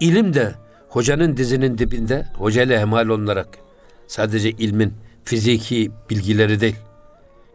[0.00, 0.54] İlim de
[0.88, 3.48] hocanın dizinin dibinde hocayla hemhal olarak
[4.06, 6.76] sadece ilmin fiziki bilgileri değil,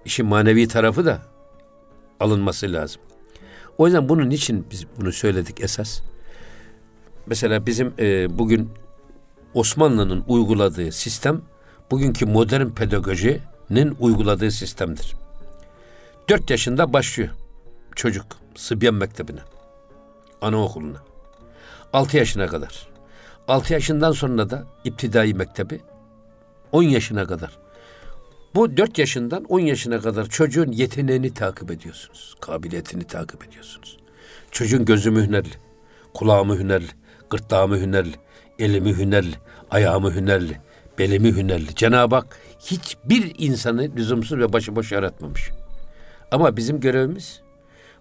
[0.06, 1.31] işin manevi tarafı da
[2.22, 3.02] alınması lazım.
[3.78, 6.02] O yüzden bunun için biz bunu söyledik esas.
[7.26, 8.70] Mesela bizim e, bugün
[9.54, 11.42] Osmanlı'nın uyguladığı sistem
[11.92, 15.16] bugünkü modern pedagojinin uyguladığı sistemdir.
[16.30, 17.30] Dört yaşında başlıyor
[17.96, 19.40] çocuk Sıbyan Mektebi'ne,
[20.42, 20.98] anaokuluna.
[21.94, 22.88] Altı yaşına kadar.
[23.48, 25.82] Altı yaşından sonra da iptidai mektebi,
[26.72, 27.61] on yaşına kadar.
[28.56, 32.36] Bu 4 yaşından 10 yaşına kadar çocuğun yeteneğini takip ediyorsunuz.
[32.42, 33.98] Kabiliyetini takip ediyorsunuz.
[34.52, 35.54] Çocuğun gözü hünerli,
[36.14, 36.90] kulağı mı hünerli,
[37.30, 38.16] gırtlağı mı hünerli,
[38.60, 39.36] eli mi hünerli,
[39.72, 40.58] ayağı mı hünerli,
[41.00, 41.76] beli mi hünerli.
[41.76, 45.50] Cenab-ı Hak hiçbir insanı lüzumsuz ve başıboş yaratmamış.
[46.32, 47.42] Ama bizim görevimiz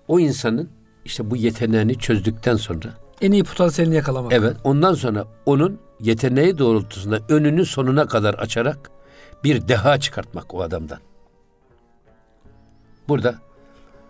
[0.09, 0.71] o insanın
[1.05, 2.89] işte bu yeteneğini çözdükten sonra
[3.21, 4.33] en iyi potansiyelini yakalamak.
[4.33, 4.57] Evet.
[4.65, 8.91] Ondan sonra onun yeteneği doğrultusunda önünü sonuna kadar açarak
[9.45, 10.99] bir deha çıkartmak o adamdan.
[13.09, 13.35] Burada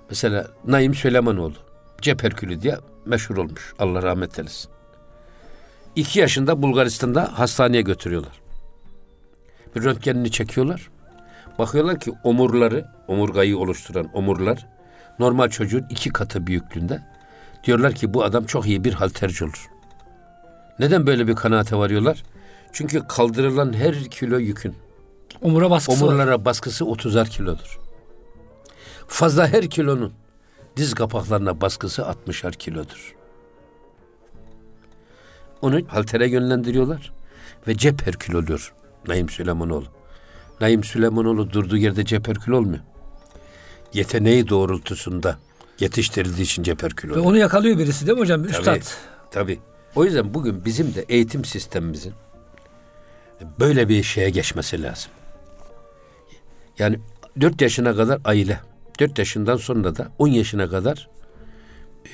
[0.09, 1.55] mesela Naim Süleymanoğlu
[2.01, 3.75] Cep Herkülü diye meşhur olmuş.
[3.79, 4.71] Allah rahmet eylesin.
[5.97, 8.40] İki yaşında Bulgaristan'da hastaneye götürüyorlar.
[9.77, 10.90] Bir röntgenini çekiyorlar.
[11.59, 14.66] Bakıyorlar ki omurları, omurgayı oluşturan omurlar
[15.19, 17.03] normal çocuğun iki katı büyüklüğünde.
[17.64, 19.71] Diyorlar ki bu adam çok iyi bir halterci olur.
[20.79, 22.23] Neden böyle bir kanaate varıyorlar?
[22.73, 24.75] Çünkü kaldırılan her kilo yükün
[25.42, 26.09] Omura baskısı var.
[26.09, 27.79] omurlara baskısı 30'ar kilodur.
[29.09, 30.12] Fazla her kilonun
[30.76, 33.14] diz kapaklarına baskısı 60'ar kilodur.
[35.62, 37.12] Onu haltere yönlendiriyorlar
[37.68, 38.72] ve cep herkül oluyor
[39.09, 39.87] Naim Süleymanoğlu.
[40.61, 42.81] Naim Süleymanoğlu durduğu yerde cep herkül olmuyor.
[43.92, 45.38] Yeteneği doğrultusunda
[45.81, 47.26] yetiştirildiği için cep herkül Ve oluyor.
[47.26, 48.44] onu yakalıyor birisi değil mi hocam?
[48.44, 48.64] Üstad.
[48.64, 48.81] Tabii,
[49.31, 49.61] tabii.
[49.94, 52.12] O yüzden bugün bizim de eğitim sistemimizin
[53.61, 55.11] böyle bir şeye geçmesi lazım.
[56.81, 56.99] Yani
[57.40, 58.61] 4 yaşına kadar aile,
[59.01, 61.09] 4 yaşından sonra da 10 yaşına kadar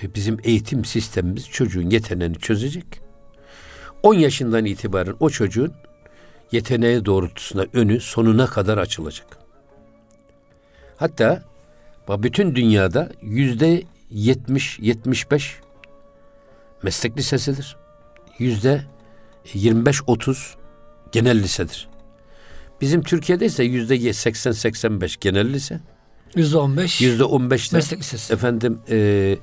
[0.02, 2.87] e, bizim eğitim sistemimiz çocuğun yeteneğini çözecek.
[4.02, 5.72] 10 yaşından itibaren o çocuğun
[6.52, 9.38] yeteneği doğrultusunda önü sonuna kadar açılacak.
[10.96, 11.42] Hatta
[12.09, 15.52] bütün dünyada yüzde 70-75
[16.83, 17.76] meslek lisesidir.
[18.38, 18.83] Yüzde
[19.44, 20.55] 25-30
[21.12, 21.88] genel lisedir.
[22.80, 25.80] Bizim Türkiye'de ise yüzde 80-85 genel lise.
[26.34, 27.00] Yüzde on beş.
[27.00, 28.32] Yüzde 15 de Meslek lisesi.
[28.32, 29.36] efendim e,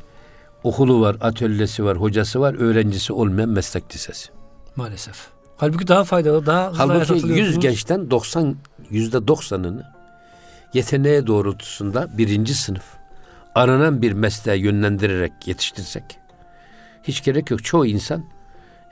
[0.63, 4.29] okulu var, atölyesi var, hocası var, öğrencisi olmayan meslek lisesi.
[4.75, 5.27] Maalesef.
[5.57, 7.59] Halbuki daha faydalı, daha hızlı Halbuki 100 atılıyorsunuz.
[7.59, 8.55] gençten 90
[8.89, 9.83] yüzde 90'ını
[10.73, 12.83] yeteneği doğrultusunda birinci sınıf
[13.55, 16.03] aranan bir mesleğe yönlendirerek yetiştirsek
[17.03, 17.63] hiç gerek yok.
[17.63, 18.25] Çoğu insan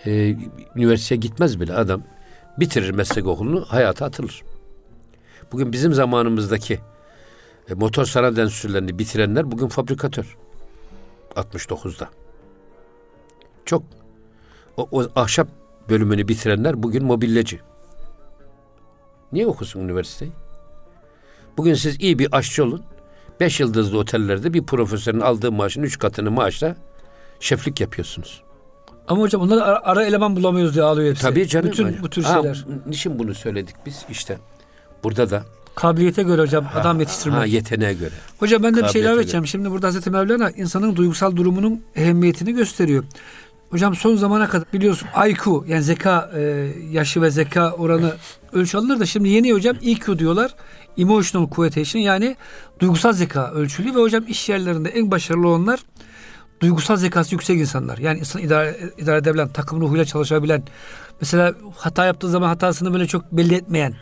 [0.06, 0.36] e,
[0.75, 2.04] üniversiteye gitmez bile adam
[2.58, 4.44] bitirir meslek okulunu hayata atılır.
[5.52, 6.80] Bugün bizim zamanımızdaki
[7.70, 10.38] e, motor sanat enstitülerini bitirenler bugün fabrikatör.
[11.36, 12.10] 69'da.
[13.66, 13.84] Çok.
[14.78, 15.48] O, o ahşap
[15.90, 17.60] bölümünü bitirenler bugün mobilyacı.
[19.32, 20.32] Niye okusun üniversiteyi?
[21.58, 22.84] Bugün siz iyi bir aşçı olun.
[23.40, 26.76] Beş yıldızlı otellerde bir profesörün aldığı maaşın üç katını maaşla
[27.40, 28.44] şeflik yapıyorsunuz.
[29.08, 31.22] Ama hocam onlar ara, ara eleman bulamıyoruz diye ağlıyor hepsi.
[31.24, 31.72] Tabii canım.
[31.72, 32.02] Bütün öyle.
[32.04, 32.66] bu tür Ha, şeyler.
[32.88, 34.06] niçin bunu söyledik biz?
[34.10, 34.38] İşte
[35.04, 35.44] burada da
[35.76, 37.40] Kabiliyete göre hocam adam yetiştirmek.
[37.40, 38.14] ha, yeteneğe göre.
[38.40, 39.14] Hocam ben de bir şey göre.
[39.14, 39.48] edeceğim.
[39.48, 43.04] Şimdi burada Hazreti Mevlana insanın duygusal durumunun ehemmiyetini gösteriyor.
[43.70, 46.42] Hocam son zamana kadar biliyorsun IQ yani zeka e,
[46.92, 48.14] yaşı ve zeka oranı
[48.54, 50.56] ölçü alınır da şimdi yeni hocam EQ diyorlar.
[50.98, 52.36] Emotional Quotation yani
[52.80, 55.80] duygusal zeka ölçülü ve hocam iş yerlerinde en başarılı olanlar
[56.62, 57.97] duygusal zekası yüksek insanlar.
[57.97, 60.63] Yani insan idare, idare edebilen, takım ruhuyla çalışabilen,
[61.21, 63.95] mesela hata yaptığı zaman hatasını böyle çok belli etmeyen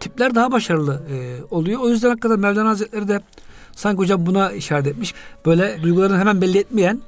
[0.00, 1.80] tipler daha başarılı e, oluyor.
[1.80, 3.20] O yüzden hakikaten Mevlana Hazretleri de
[3.76, 5.14] sanki hocam buna işaret etmiş.
[5.46, 7.02] Böyle duygularını hemen belli etmeyen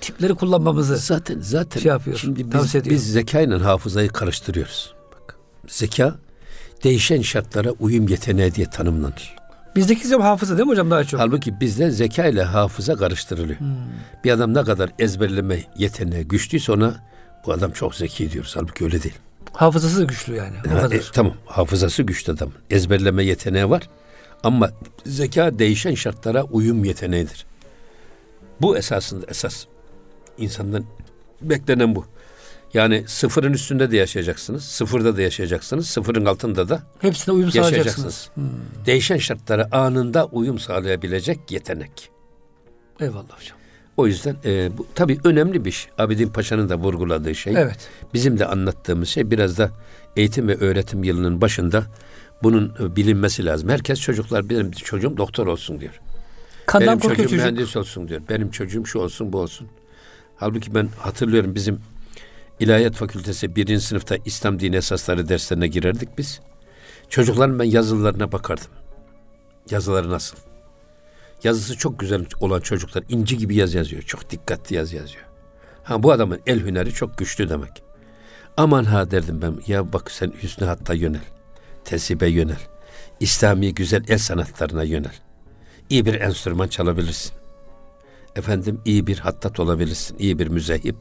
[0.00, 0.96] tipleri kullanmamızı.
[0.96, 4.94] Zaten zaten Şey yapıyor, şimdi biz, biz zekayla hafızayı karıştırıyoruz.
[5.12, 5.36] Bak,
[5.68, 6.14] zeka
[6.84, 9.36] değişen şartlara uyum yeteneği diye tanımlanır.
[9.76, 11.20] Bizdeki hafıza değil mi hocam daha çok?
[11.20, 13.58] Halbuki bizde zeka ile hafıza karıştırılıyor.
[13.60, 13.66] Hmm.
[14.24, 16.94] Bir adam ne kadar ezberleme yeteneği güçlüyse ona
[17.46, 18.52] bu adam çok zeki diyoruz.
[18.56, 19.14] Halbuki öyle değil.
[19.52, 20.56] Hafızası güçlü yani.
[20.66, 20.96] O Ha, kadar.
[20.96, 22.52] e, tamam hafızası güçlü adam.
[22.70, 23.88] Ezberleme yeteneği var.
[24.42, 24.70] Ama
[25.06, 27.46] zeka değişen şartlara uyum yeteneğidir.
[28.60, 29.64] Bu esasında esas.
[30.38, 30.84] İnsandan
[31.42, 32.04] beklenen bu.
[32.76, 34.64] Yani sıfırın üstünde de yaşayacaksınız.
[34.64, 35.86] Sıfırda da yaşayacaksınız.
[35.86, 37.86] Sıfırın altında da Hepsine uyum sağlayacaksınız.
[37.86, 38.30] yaşayacaksınız.
[38.86, 42.10] Değişen şartlara anında uyum sağlayabilecek yetenek.
[43.00, 43.58] Eyvallah hocam.
[43.96, 45.92] O yüzden e, bu tabii önemli bir şey.
[45.98, 47.54] Abidin Paşa'nın da vurguladığı şey.
[47.56, 47.88] Evet.
[48.14, 49.70] Bizim de anlattığımız şey biraz da
[50.16, 51.84] eğitim ve öğretim yılının başında
[52.42, 53.68] bunun e, bilinmesi lazım.
[53.68, 56.00] Herkes çocuklar benim çocuğum doktor olsun diyor.
[56.66, 57.38] Kandan benim çocuğum çocuk.
[57.38, 58.20] mühendis olsun diyor.
[58.28, 59.68] Benim çocuğum şu olsun bu olsun.
[60.36, 61.80] Halbuki ben hatırlıyorum bizim
[62.60, 66.40] İlahiyat Fakültesi birinci sınıfta İslam dini esasları derslerine girerdik biz.
[67.08, 68.70] Çocukların ben yazılarına bakardım.
[69.70, 70.36] Yazıları nasıl?
[71.44, 74.02] Yazısı çok güzel olan çocuklar inci gibi yaz yazıyor.
[74.02, 75.24] Çok dikkatli yaz yazıyor.
[75.84, 77.82] Ha bu adamın el hüneri çok güçlü demek.
[78.56, 79.60] Aman ha derdim ben.
[79.66, 81.24] Ya bak sen hüsnü hatta yönel.
[81.84, 82.60] Tesibe yönel.
[83.20, 85.14] İslami güzel el sanatlarına yönel.
[85.90, 87.32] İyi bir enstrüman çalabilirsin.
[88.36, 90.18] Efendim iyi bir hattat olabilirsin.
[90.18, 90.96] iyi bir müzehip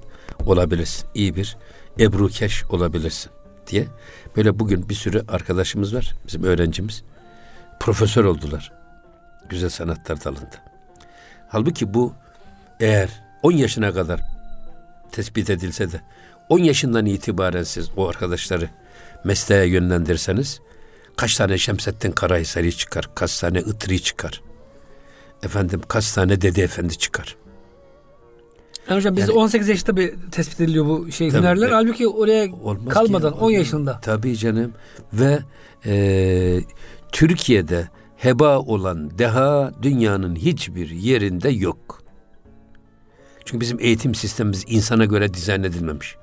[0.45, 1.09] olabilirsin.
[1.15, 1.57] iyi bir
[1.99, 3.31] ebrukeş olabilirsin
[3.67, 3.87] diye.
[4.35, 6.15] Böyle bugün bir sürü arkadaşımız var.
[6.27, 7.03] Bizim öğrencimiz.
[7.79, 8.71] Profesör oldular.
[9.49, 10.65] Güzel sanatlar dalında.
[11.49, 12.13] Halbuki bu
[12.79, 13.09] eğer
[13.43, 14.19] 10 yaşına kadar
[15.11, 16.01] tespit edilse de
[16.49, 18.69] 10 yaşından itibaren siz o arkadaşları
[19.23, 20.59] mesleğe yönlendirseniz
[21.17, 24.41] kaç tane Şemsettin Karahisari çıkar, kaç tane Itri çıkar.
[25.43, 27.35] Efendim kaç tane Dede Efendi çıkar.
[28.89, 31.61] Yani hocam bizde Yani- 18 yaşında bir tespit ediliyor bu şey Tabii, hünerler.
[31.67, 31.73] evet.
[31.75, 33.39] Halbuki oraya Olmaz kalmadan ki.
[33.39, 33.99] 10 yaşında.
[34.01, 34.73] Tabii canım.
[35.13, 35.39] Ve
[35.85, 36.61] e,
[37.11, 42.01] Türkiye'de heba olan deha dünyanın hiçbir yerinde yok.
[43.45, 46.15] Çünkü bizim eğitim sistemimiz insana göre dizayn edilmemiş.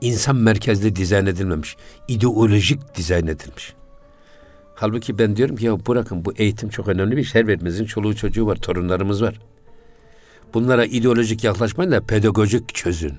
[0.00, 1.76] İnsan merkezli dizayn edilmemiş.
[2.08, 3.74] İdeolojik dizayn edilmiş.
[4.82, 7.42] Halbuki ben diyorum ki ya bırakın bu eğitim çok önemli bir şey.
[7.42, 9.40] Her birimizin çoluğu çocuğu var, torunlarımız var.
[10.54, 13.14] Bunlara ideolojik yaklaşmayın da pedagojik çözün.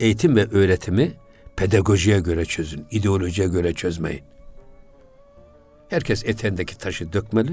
[0.00, 1.12] Eğitim ve öğretimi
[1.56, 4.22] pedagojiye göre çözün, ideolojiye göre çözmeyin.
[5.88, 7.52] Herkes eteğindeki taşı dökmeli.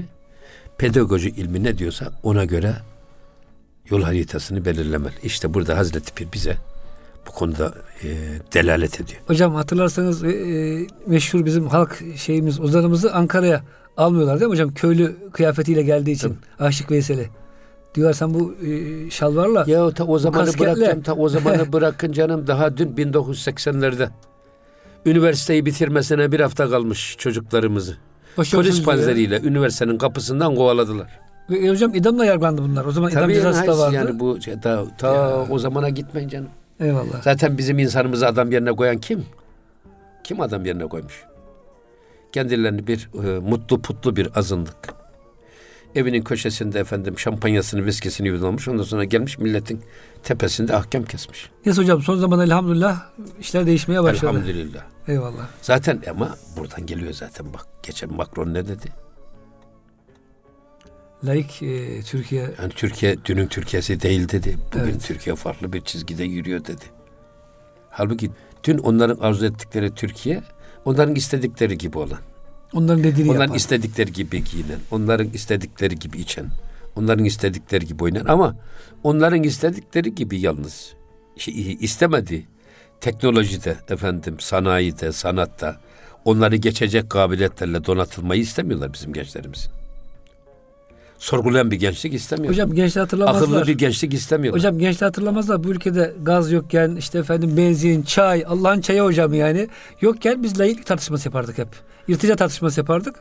[0.78, 2.74] Pedagoji ilmi ne diyorsa ona göre
[3.90, 5.14] yol haritasını belirlemeli.
[5.22, 6.56] İşte burada Hazreti Pir bize
[7.26, 8.08] bu konuda e,
[8.54, 9.20] delalet ediyor.
[9.26, 13.62] Hocam hatırlarsanız e, e, meşhur bizim halk şeyimiz ozanımızı Ankara'ya
[13.96, 14.74] almıyorlar değil mi hocam?
[14.74, 17.28] Köylü kıyafetiyle geldiği için Aşık Veysel'i.
[17.94, 22.12] Diyorlar sen bu e, şalvarla Ya ta o zamanı kasketle- bırakacağım, ta o zamanı bırakın
[22.12, 22.46] canım.
[22.46, 24.08] Daha dün 1980'lerde
[25.06, 27.96] üniversiteyi bitirmesine bir hafta kalmış çocuklarımızı.
[28.38, 31.20] başörtüsü Polis panzeriyle üniversitenin kapısından kovaladılar.
[31.50, 32.84] E, hocam idamla yargılandı bunlar.
[32.84, 33.94] O zaman idam Tabii cezası da yani, vardı.
[33.94, 36.48] yani bu şey, ta, ta o zamana gitmeyin canım.
[36.80, 37.22] Eyvallah.
[37.22, 39.26] Zaten bizim insanımızı adam yerine koyan kim?
[40.24, 41.24] Kim adam yerine koymuş?
[42.32, 44.94] Kendilerini bir e, mutlu putlu bir azınlık.
[45.94, 48.68] Evinin köşesinde efendim şampanyasını, viskisini yudumlamış.
[48.68, 49.80] Ondan sonra gelmiş milletin
[50.22, 51.50] tepesinde ahkam kesmiş.
[51.66, 53.02] Neyse hocam son zaman elhamdülillah
[53.40, 54.30] işler değişmeye başladı.
[54.30, 54.82] Elhamdülillah.
[55.08, 55.48] Eyvallah.
[55.62, 57.66] Zaten ama buradan geliyor zaten bak.
[57.82, 58.86] Geçen Macron ne dedi?
[61.24, 64.56] Laik e, Türkiye Yani Türkiye dünün Türkiye'si değil dedi.
[64.74, 65.04] Bugün Evet.
[65.04, 66.84] Türkiye farklı bir çizgide yürüyor dedi.
[67.90, 68.30] Halbuki
[68.64, 70.42] dün onların arzu ettikleri Türkiye
[70.84, 72.18] onların istedikleri gibi olan.
[72.72, 73.56] onların dediğini Onların yapan.
[73.56, 76.46] istedikleri gibi giyinen, onların istedikleri gibi içen,
[76.96, 78.56] onların istedikleri gibi oynayan ama
[79.02, 80.92] onların istedikleri gibi yalnız
[81.36, 82.46] şey, istemediği
[83.00, 85.80] teknolojide, efendim sanayide, sanatta
[86.24, 89.68] onları geçecek kabiliyetlerle donatılmayı istemiyorlar bizim gençlerimiz.
[91.20, 92.52] Sorgulayan bir gençlik istemiyor.
[92.52, 93.42] Hocam gençler hatırlamazlar.
[93.42, 94.58] Akıllı bir gençlik istemiyorlar.
[94.58, 99.68] Hocam gençler hatırlamazlar bu ülkede gaz yokken işte efendim benzin, çay, Allah'ın çayı hocam yani.
[100.00, 101.68] Yokken biz laiklik tartışması yapardık hep.
[102.08, 103.16] İrtica tartışması yapardık.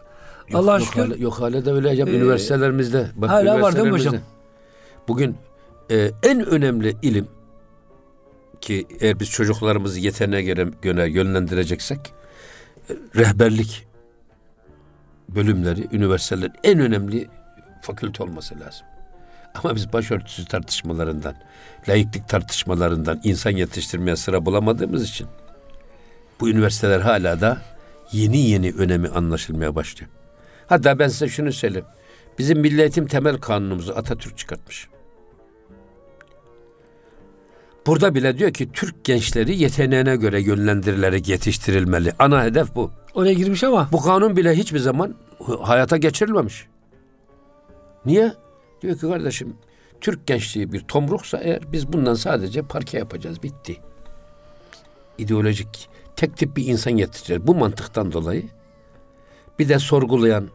[0.50, 3.10] Yok, Allah'a yok şükür Hala, yok hala da öyle hocam Ee, üniversitelerimizde.
[3.16, 4.16] Bak, hala var değil mi hocam?
[5.08, 5.36] Bugün
[5.92, 7.28] e, en önemli ilim
[8.62, 12.00] ki eğer biz çocuklarımızı yeteneğe göre, göre yönlendireceksek
[12.90, 13.88] e, rehberlik
[15.30, 17.28] bölümleri, üniversitelerin en önemli
[17.90, 18.86] fakülte olması lazım.
[19.56, 21.36] Ama biz başörtüsü tartışmalarından,
[21.90, 25.28] laiklik tartışmalarından insan yetiştirmeye sıra bulamadığımız için
[26.40, 27.58] bu üniversiteler hala da
[28.12, 30.12] yeni yeni önemi anlaşılmaya başlıyor.
[30.68, 31.88] Hatta ben size şunu söyleyeyim.
[32.40, 34.88] Bizim Milli Eğitim Temel Kanunumuzu Atatürk çıkartmış.
[37.88, 42.14] Burada bile diyor ki Türk gençleri yeteneğine göre yönlendirilerek yetiştirilmeli.
[42.20, 42.92] Ana hedef bu.
[43.14, 45.16] oraya girmiş ama Bu kanun bile hiçbir zaman
[45.62, 46.69] hayata geçirilmemiş.
[48.06, 48.34] Niye?
[48.82, 49.56] Diyor ki kardeşim
[50.02, 53.78] Türk gençliği bir tomruksa eğer biz bundan sadece parke yapacağız bitti.
[55.18, 57.48] İdeolojik tek tip bir insan yetiştireceğiz.
[57.48, 58.44] Bu mantıktan dolayı
[59.60, 60.50] bir de sorgulayan,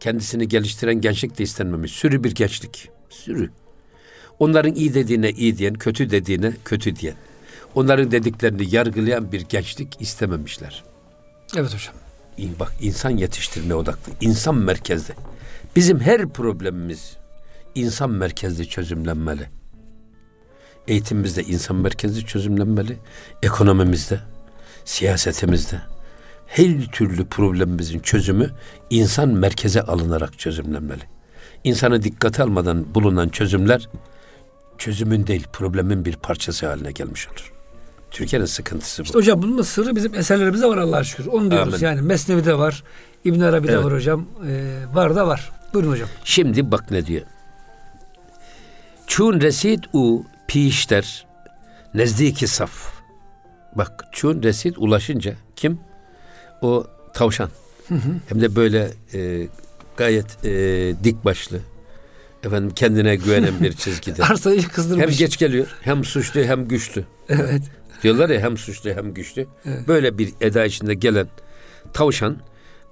[0.00, 1.92] kendisini geliştiren gençlik de istenmemiş.
[1.92, 2.88] Sürü bir gençlik.
[3.10, 3.50] Sürü.
[4.38, 7.14] Onların iyi dediğine iyi diyen, kötü dediğine kötü diyen.
[7.74, 10.84] Onların dediklerini yargılayan bir gençlik istememişler.
[11.56, 11.94] evet hocam.
[12.60, 15.14] Bak insan yetiştirme odaklı, insan merkezli.
[15.76, 17.16] Bizim her problemimiz
[17.74, 19.46] insan merkezli çözümlenmeli.
[20.88, 22.96] Eğitimimizde insan merkezli çözümlenmeli.
[23.42, 24.20] Ekonomimizde,
[24.84, 25.80] siyasetimizde.
[26.46, 28.50] Her türlü problemimizin çözümü
[28.90, 31.02] insan merkeze alınarak çözümlenmeli.
[31.64, 33.88] İnsanı dikkate almadan bulunan çözümler
[34.78, 37.52] çözümün değil problemin bir parçası haline gelmiş olur.
[38.10, 39.04] Türkiye'nin sıkıntısı bu.
[39.04, 41.26] İşte hocam bunun da sırrı bizim eserlerimizde var Allah'a şükür.
[41.26, 41.84] Onu diyoruz Amin.
[41.84, 42.02] yani.
[42.02, 42.84] Mesnevi'de var.
[43.24, 43.84] İbn Arabi'de Evet.
[43.84, 44.26] var hocam.
[44.48, 45.50] Ee, var da var.
[45.74, 46.08] Buyurun hocam.
[46.24, 47.22] Şimdi bak ne diyor.
[49.06, 51.26] Çun resid u pişter
[51.94, 52.92] nezdiki saf.
[53.74, 55.80] Bak çun resid ulaşınca kim?
[56.62, 57.50] O tavşan.
[58.28, 59.48] Hem de böyle e,
[59.96, 60.50] gayet e,
[61.04, 61.60] dik başlı.
[62.44, 64.24] Efendim kendine güvenen bir çizgide.
[64.24, 65.18] Arsayı hem kızdırmış.
[65.18, 67.04] geç geliyor, hem suçlu hem güçlü.
[67.28, 67.62] Evet.
[68.02, 69.46] Diyorlar ya hem suçlu hem güçlü.
[69.88, 71.28] Böyle bir eda içinde gelen
[71.92, 72.36] tavşan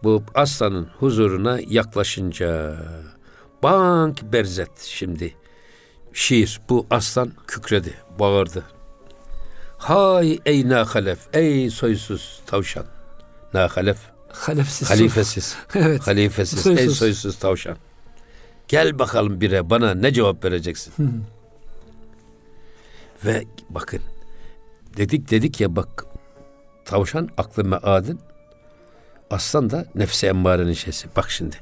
[0.06, 2.76] bu aslanın huzuruna yaklaşınca
[3.62, 5.34] bank berzet şimdi
[6.12, 8.64] şiir bu aslan kükredi, bağırdı.
[9.78, 12.84] Hay ey nahalef, ey soysuz tavşan.
[13.54, 13.98] Nahalef,
[14.32, 14.90] Halefsiz.
[14.90, 15.56] halifesiz.
[15.74, 16.06] Evet.
[16.06, 16.98] Halifesiz, ey Soysuz.
[16.98, 17.76] soysuz tavşan.
[18.68, 20.94] Gel bakalım bire bana ne cevap vereceksin?
[23.24, 24.00] Ve bakın
[24.96, 26.04] dedik dedik ya bak
[26.84, 28.20] tavşan aklı meadın
[29.30, 31.08] aslan da nefsi emmarenin şeysi.
[31.16, 31.56] Bak şimdi.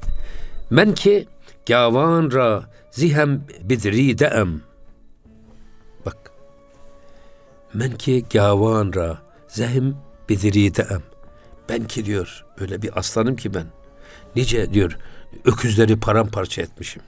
[0.69, 1.27] Men ki
[1.65, 4.61] gavan ra zihem bidri deem.
[6.05, 6.17] Bak.
[7.73, 9.97] Men ki gavan ra zehim
[10.29, 11.03] bidri deem.
[11.69, 13.65] Ben ki diyor öyle bir aslanım ki ben.
[14.35, 14.97] Nice diyor
[15.45, 17.01] öküzleri paramparça etmişim.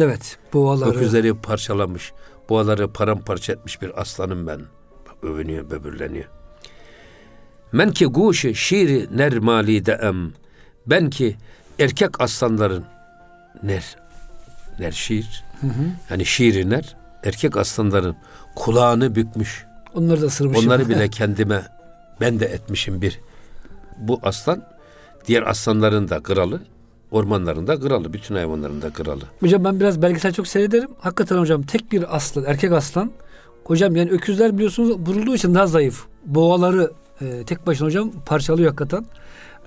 [0.00, 0.38] Evet.
[0.52, 0.90] Boğaları.
[0.90, 2.12] Öküzleri parçalamış.
[2.48, 4.60] Boğaları paramparça etmiş bir aslanım ben.
[5.06, 6.39] Bak, övünüyor, böbürleniyor.
[7.72, 10.32] Men ki guşi şiiri ner mali deem.
[10.86, 11.36] Ben ki
[11.78, 12.84] erkek aslanların
[13.62, 13.96] ner.
[14.78, 15.44] Ner şiir.
[15.60, 15.70] Hı hı.
[16.10, 16.96] Yani şiiri ner.
[17.24, 18.16] Erkek aslanların
[18.56, 19.64] kulağını bükmüş.
[19.94, 20.66] Onları da ısırmışım.
[20.66, 21.62] Onları bile kendime
[22.20, 23.20] ben de etmişim bir.
[23.98, 24.62] Bu aslan
[25.26, 26.60] diğer aslanların da kralı.
[27.10, 28.12] Ormanların da kralı.
[28.12, 29.22] Bütün hayvanların da kralı.
[29.40, 30.88] Hocam ben biraz belgesel çok seyrederim.
[31.00, 33.10] Hakikaten hocam tek bir aslan, erkek aslan.
[33.64, 36.04] Hocam yani öküzler biliyorsunuz vurulduğu için daha zayıf.
[36.26, 36.90] Boğaları
[37.20, 39.04] e, tek başına hocam parçalıyor hakikaten.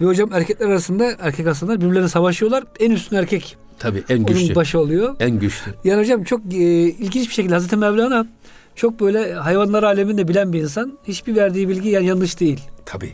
[0.01, 2.63] Ve hocam erkekler arasında erkek aslanlar birbirlerine savaşıyorlar.
[2.79, 3.57] En üstün erkek.
[3.79, 4.45] Tabii en güçlü.
[4.45, 5.15] Onun başı oluyor.
[5.19, 5.73] En güçlü.
[5.83, 6.57] Yani hocam çok e,
[6.89, 8.27] ilginç bir şekilde Hazreti Mevlana
[8.75, 10.97] çok böyle hayvanlar aleminde bilen bir insan.
[11.07, 12.61] Hiçbir verdiği bilgi yani yanlış değil.
[12.85, 13.13] Tabii.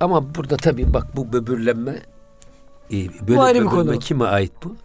[0.00, 1.92] Ama burada tabii bak bu böbürlenme
[2.92, 2.96] e,
[3.28, 3.98] böyle Bu ayrı bir konu.
[3.98, 4.76] kime ait bu?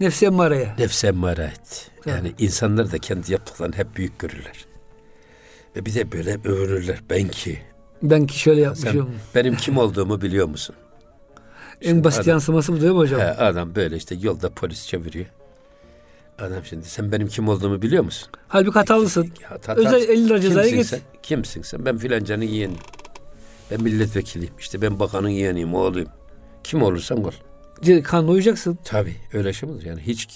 [0.00, 0.74] Nefsi emmareye.
[0.78, 1.90] Nefse emmare ait.
[2.04, 2.14] Tabii.
[2.14, 4.66] Yani insanlar da kendi yaptıklarını hep büyük görürler.
[5.76, 7.02] Ve bir de böyle övünürler.
[7.10, 7.58] Ben ki.
[8.02, 9.10] Ben ki şöyle Sen yapmışım.
[9.34, 10.76] benim kim olduğumu biliyor musun?
[11.82, 13.20] en basit adam- yansıması bu değil mi hocam?
[13.20, 15.26] He, adam böyle işte yolda polis çeviriyor.
[16.38, 18.28] Adam şimdi sen benim kim olduğumu biliyor musun?
[18.48, 19.32] Halbuki hatalısın.
[19.76, 20.86] Özel 50 lira kimsin git.
[20.86, 21.00] sen?
[21.22, 21.84] Kimsin sen?
[21.84, 22.80] Ben filancanın yeğeniyim.
[23.70, 24.54] Ben milletvekiliyim.
[24.58, 26.08] İşte ben bakanın yeğeniyim, oğluyum.
[26.64, 27.32] Kim olursan ol.
[28.04, 28.78] Kanuna uyacaksın.
[28.84, 29.86] Tabii öyle şey midir?
[29.86, 30.28] Yani hiç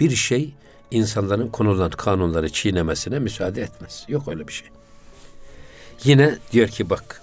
[0.00, 0.54] bir şey
[0.90, 4.04] insanların konulan kanunları çiğnemesine müsaade etmez.
[4.08, 4.68] Yok öyle bir şey.
[6.04, 7.22] Yine diyor ki bak.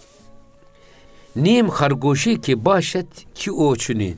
[1.35, 4.17] Nim hargoşi ki başet ki o çünin.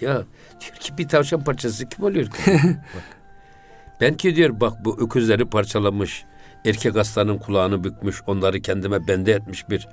[0.00, 0.22] Ya
[0.60, 2.40] diyor ki bir tavşan parçası kim oluyor ki?
[2.94, 3.04] bak.
[4.00, 6.24] Ben ki diyor bak bu öküzleri parçalamış.
[6.64, 8.22] Erkek aslanın kulağını bükmüş.
[8.26, 9.88] Onları kendime bende etmiş bir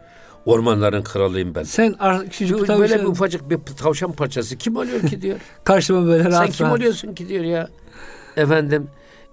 [0.45, 1.63] ormanların kralıyım ben.
[1.63, 1.95] Sen
[2.29, 5.39] küçücük bir Böyle bir tavşan ufacık bir tavşan parçası kim oluyor ki diyor.
[5.63, 6.77] karşıma böyle rahat Sen kim rahat.
[6.77, 7.67] oluyorsun ki diyor ya.
[8.37, 8.87] Efendim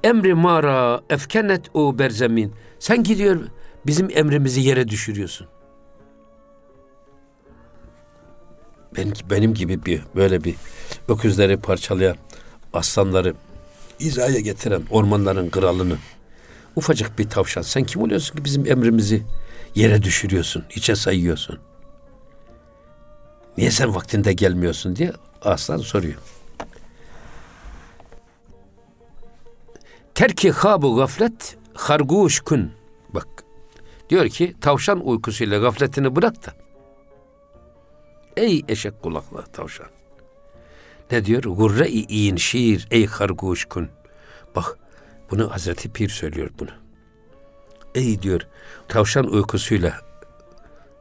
[0.04, 2.52] emri mara efkenet o berzemin.
[2.78, 3.40] Sen gidiyor
[3.86, 5.46] bizim emrimizi yere düşürüyorsun.
[8.96, 10.54] Ben, benim gibi bir böyle bir
[11.08, 12.16] öküzleri parçalayan
[12.72, 13.34] aslanları
[14.00, 15.96] hizaya getiren ormanların kralını
[16.76, 19.22] ufacık bir tavşan sen kim oluyorsun ki bizim emrimizi
[19.74, 21.58] yere düşürüyorsun, içe sayıyorsun.
[23.58, 25.12] Niye sen vaktinde gelmiyorsun diye
[25.42, 26.18] aslan soruyor.
[30.14, 32.72] Terki habu gaflet harguş kun.
[34.10, 36.52] Diyor ki tavşan uykusuyla gafletini bırak da.
[38.36, 39.86] Ey eşek kulaklı tavşan.
[41.10, 41.42] Ne diyor?
[41.42, 43.88] Gurre-i in şiir ey harguş kun.
[44.56, 44.78] Bak
[45.30, 46.70] bunu Hazreti Pir söylüyor bunu.
[47.94, 48.40] Ey diyor
[48.88, 50.00] tavşan uykusuyla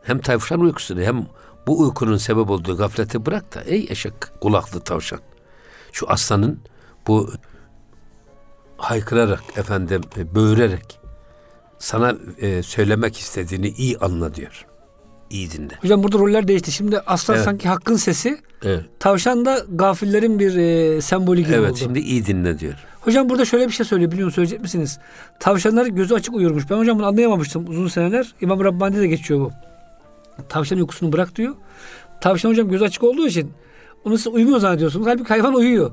[0.03, 1.27] hem tavşan uykusunu hem
[1.67, 5.19] bu uykunun sebep olduğu gafleti bırak da ey eşek kulaklı tavşan.
[5.91, 6.59] Şu aslanın
[7.07, 7.31] bu
[8.77, 10.99] haykırarak efendim e, böğürerek
[11.83, 14.65] sana e, söylemek istediğini iyi anla diyor.
[15.29, 15.73] İyi dinle.
[15.81, 16.71] Hocam burada roller değişti.
[16.71, 17.45] Şimdi aslan Evet.
[17.45, 18.83] sanki hakkın sesi, Evet.
[18.99, 21.77] tavşan da gafillerin bir e, sembolü gibi Evet oldu.
[21.79, 22.73] şimdi iyi dinle diyor.
[23.01, 24.11] Hocam burada şöyle bir şey söylüyor.
[24.11, 24.99] Biliyorum söyleyecek misiniz?
[25.39, 26.69] Tavşanlar gözü açık uyurmuş.
[26.69, 28.33] Ben hocam bunu anlayamamıştım uzun seneler.
[28.41, 29.51] İmam Rabbani'de de geçiyor bu.
[30.49, 31.55] Tavşan uykusunu bırak diyor.
[32.21, 33.51] Tavşan hocam gözü açık olduğu için
[34.05, 35.07] onu siz uyumuyor zannediyorsunuz.
[35.07, 35.91] Halbuki hayvan uyuyor.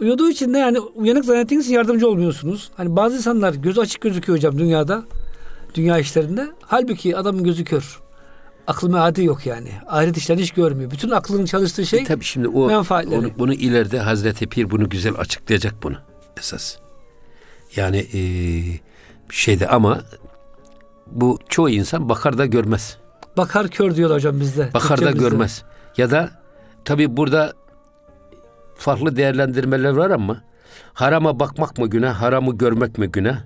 [0.00, 2.70] Uyuduğu için de yani uyanık zannettiğiniz için yardımcı olmuyorsunuz.
[2.76, 5.02] Hani bazı insanlar gözü açık gözüküyor hocam dünyada.
[5.74, 6.50] Dünya işlerinde.
[6.62, 8.00] Halbuki adamın gözü kör.
[8.66, 9.68] Aklı meadi yok yani.
[9.86, 10.90] Ahiret işlerini hiç görmüyor.
[10.90, 13.18] Bütün aklının çalıştığı şey E tabii şimdi o menfaatleri.
[13.18, 15.96] onu, bunu ileride Hazreti Pir bunu güzel açıklayacak bunu
[16.38, 16.76] esas.
[17.76, 18.20] Yani e,
[19.30, 20.00] şeyde ama
[21.06, 22.98] bu çoğu insan bakar da görmez.
[23.36, 24.70] bakar kör diyorlar hocam bizde.
[24.74, 25.62] Bakar da görmez.
[25.96, 26.30] Ya da
[26.84, 27.52] tabii burada
[28.76, 30.42] farklı değerlendirmeler var ama
[30.94, 33.38] harama bakmak mı günah, haramı görmek mi günah?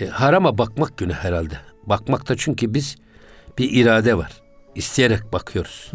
[0.00, 1.54] E, harama bakmak günah herhalde.
[1.86, 2.96] Bakmakta çünkü biz
[3.58, 4.32] bir irade var.
[4.74, 5.92] İsteyerek bakıyoruz.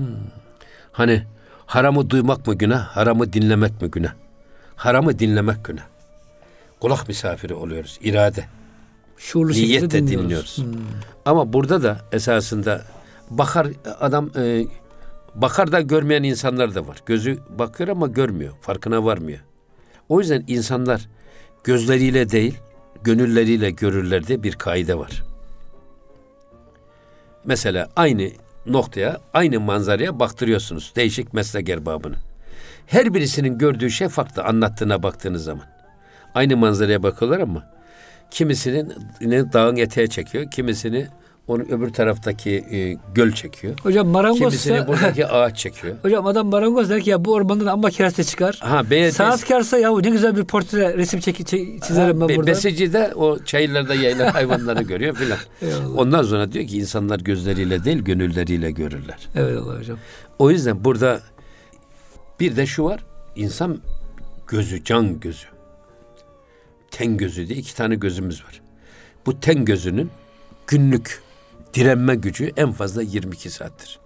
[0.91, 1.23] Hani
[1.65, 4.13] haramı duymak mı günah, haramı dinlemek mi günah?
[4.75, 5.83] Haramı dinlemek günah.
[6.79, 8.45] Kulak misafiri oluyoruz, irade.
[9.17, 10.23] Şuurlu şekilde Niyetle dinliyoruz.
[10.57, 10.57] dinliyoruz.
[10.57, 10.73] Hmm.
[11.25, 12.81] Ama burada da esasında
[13.29, 13.67] bakar
[13.99, 14.65] adam e,
[15.35, 16.97] bakar da görmeyen insanlar da var.
[17.05, 18.53] Gözü bakıyor ama görmüyor.
[18.61, 19.39] Farkına varmıyor.
[20.09, 21.07] O yüzden insanlar
[21.63, 22.57] gözleriyle değil,
[23.07, 25.23] gönülleriyle görürler diye bir kaide var.
[27.45, 28.29] Mesela aynı
[28.65, 32.15] noktaya, aynı manzaraya baktırıyorsunuz değişik meslek erbabını.
[32.87, 35.65] Her birisinin gördüğü şey farklı anlattığına baktığınız zaman.
[36.33, 37.71] Aynı manzaraya bakıyorlar ama
[38.31, 38.93] kimisinin
[39.53, 41.07] dağın eteğe çekiyor, kimisini
[41.47, 43.73] onu öbür taraftaki e, göl çekiyor.
[43.83, 45.95] Hocam marangoz Kimisini buradaki ağaç çekiyor.
[46.01, 48.57] Hocam adam marangoz der ki ya bu ormandan amma kereste çıkar.
[48.61, 52.51] Ha, be, Sanatkarsa ya ne güzel bir portre resim çeki, çek, çizerim ben be, burada.
[52.51, 55.39] Besici de o çayırlarda yayılan hayvanları görüyor filan.
[55.97, 59.27] Ondan sonra diyor ki insanlar gözleriyle değil gönülleriyle görürler.
[59.35, 59.97] Evet Allah hocam.
[60.39, 61.21] O yüzden burada
[62.39, 63.05] bir de şu var.
[63.35, 63.81] İnsan
[64.47, 65.45] gözü, can gözü.
[66.91, 68.61] Ten gözü diye iki tane gözümüz var.
[69.25, 70.09] Bu ten gözünün
[70.67, 71.26] günlük
[71.77, 73.99] direnme gücü en fazla 22 saattir.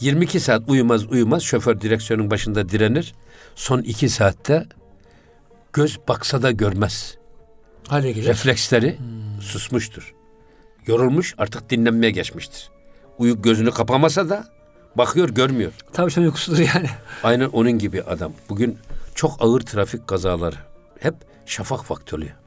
[0.00, 3.14] 22 saat uyumaz uyumaz şoför direksiyonun başında direnir.
[3.54, 4.66] Son 2 saatte
[5.72, 7.18] göz baksa da görmez.
[7.88, 8.26] Hale gelir.
[8.26, 8.98] Refleksleri
[9.40, 10.14] susmuştur.
[10.86, 12.70] Yorulmuş artık dinlenmeye geçmiştir.
[13.18, 14.44] Uyu gözünü kapamasa da
[14.94, 15.72] bakıyor görmüyor.
[15.92, 16.88] Tavşan uykusudur yani.
[17.22, 18.32] Aynen onun gibi adam.
[18.48, 18.78] Bugün
[19.14, 20.56] çok ağır trafik kazaları
[20.98, 21.14] hep
[21.46, 22.41] şafak oluyor.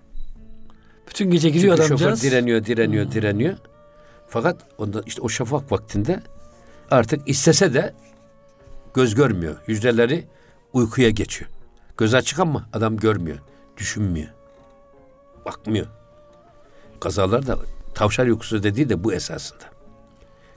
[1.09, 2.19] Bütün gece giriyor Çünkü adamcağız.
[2.21, 3.57] şoför direniyor, direniyor, direniyor.
[4.27, 6.21] Fakat onda işte o şafak vaktinde
[6.91, 7.93] artık istese de
[8.93, 9.55] göz görmüyor.
[9.67, 10.23] Hücreleri
[10.73, 11.49] uykuya geçiyor.
[11.97, 13.37] Göz açık ama adam görmüyor,
[13.77, 14.29] düşünmüyor.
[15.45, 15.87] Bakmıyor.
[16.99, 17.57] Kazalar da
[17.93, 19.63] tavşan uykusu dediği de bu esasında.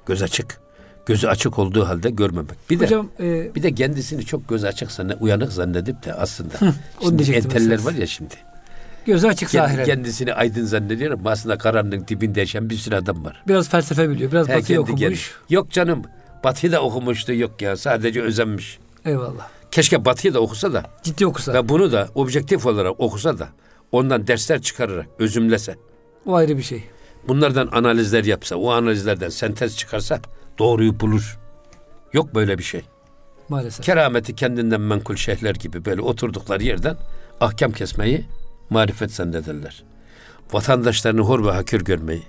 [0.07, 0.61] Göz açık.
[1.07, 2.71] Gözü açık olduğu halde görmemek.
[2.71, 6.55] Bir de Hocam e, bir de kendisini çok göz açık zanne, uyanık zannedip de aslında
[7.03, 8.35] onu şimdi enteller var ya şimdi.
[9.09, 9.85] Gözü açık zahiren.
[9.85, 13.43] kendisini aydın zannediyor ama aslında karanlığın dibinde yaşayan bir sürü adam var.
[13.49, 14.33] Biraz felsefe biliyor.
[14.33, 15.01] Biraz He, batıyı kendi okumuş.
[15.01, 15.55] kendi.
[15.55, 16.03] Yok canım
[16.45, 18.79] Batı da okumuştu yok ya sadece özenmiş.
[19.05, 19.49] Eyvallah.
[19.71, 21.55] Keşke Batı'yı da okusa da Ciddi okusa.
[21.55, 23.49] ve bunu da objektif olarak okusa da
[23.93, 25.77] ondan dersler çıkararak özümlese.
[26.27, 26.85] O ayrı bir şey.
[27.29, 30.21] Bunlardan analizler yapsa, o analizlerden sentez çıkarsa
[30.59, 31.39] doğruyu bulur.
[32.13, 32.83] Yok böyle bir şey.
[33.49, 33.87] Maalesef.
[33.87, 36.97] Kerameti kendinden menkul şeyhler gibi böyle oturdukları yerden
[37.41, 38.25] ahkam kesmeyi
[38.71, 39.83] marifet zannederler.
[40.53, 42.23] Vatandaşlarını hor ve hakir görmeyi.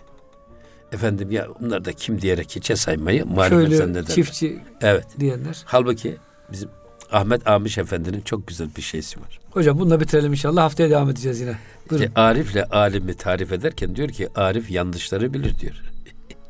[0.91, 4.15] Efendim ya bunlar da kim diyerek hiçe saymayı marifet Köylü, zannederler.
[4.15, 5.05] çiftçi Evet.
[5.19, 5.63] diyenler.
[5.65, 6.17] Halbuki
[6.51, 6.69] bizim
[7.11, 9.39] Ahmet Amiş Efendi'nin çok güzel bir şeysi var.
[9.51, 10.63] Hocam bununla bitirelim inşallah.
[10.63, 11.57] Haftaya devam edeceğiz yine.
[11.89, 12.05] Buyurun.
[12.05, 15.81] İşte Arif'le alimi tarif ederken diyor ki Arif yanlışları bilir diyor.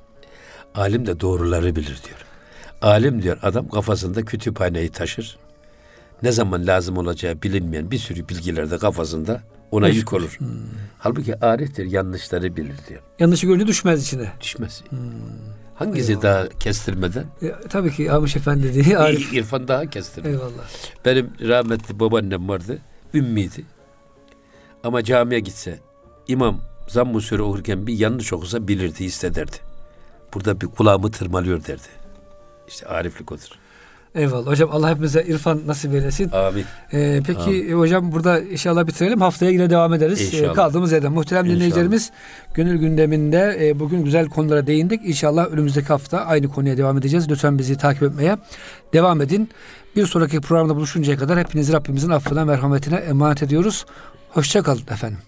[0.75, 2.25] Alim de doğruları bilir diyor.
[2.81, 5.37] Alim diyor adam kafasında kütüphaneyi taşır.
[6.23, 9.41] Ne zaman lazım olacağı bilinmeyen bir sürü bilgiler de kafasında
[9.71, 9.97] ona Meşgul.
[9.99, 10.37] yük olur.
[10.97, 13.01] Halbuki Arif'tir yanlışları bilir diyor.
[13.19, 14.31] Yanlışı görünce düşmez içine.
[14.41, 14.83] Düşmez.
[15.75, 17.25] Hangisi daha kestirmeden?
[17.41, 19.33] E, tabii ki Amış Efendi dediği Arif.
[19.33, 20.33] İrfan daha kestirmeden.
[20.33, 20.63] Eyvallah.
[21.05, 22.77] Benim rahmetli babaannem vardı.
[23.13, 23.65] Ümmiydi.
[24.83, 25.79] Ama camiye gitse
[26.27, 29.55] imam zamm-ı sure okurken bir yanlış okusa bilirdi, hissederdi.
[30.33, 31.87] Burada bir kulağımı tırmalıyor derdi.
[32.67, 33.49] İşte ariflik odur.
[34.15, 34.47] Eyvallah.
[34.47, 36.31] Hocam Allah hepimize irfan nasip eylesin.
[36.31, 36.65] Amin.
[36.93, 39.21] Ee, peki e, hocam burada inşallah bitirelim.
[39.21, 40.33] Haftaya yine devam ederiz.
[40.33, 40.51] İnşallah.
[40.51, 41.11] Ee, kaldığımız yerden.
[41.11, 41.55] Muhterem İnşallah.
[41.55, 42.11] dinleyicilerimiz
[42.53, 45.01] gönül gündeminde e, bugün güzel konulara değindik.
[45.05, 47.29] İnşallah önümüzdeki hafta aynı konuya devam edeceğiz.
[47.29, 48.37] Lütfen bizi takip etmeye
[48.93, 49.49] devam edin.
[49.95, 53.85] Bir sonraki programda buluşuncaya kadar hepinizi Rabbimizin affına merhametine emanet ediyoruz.
[54.29, 55.19] Hoşçakalın efendim.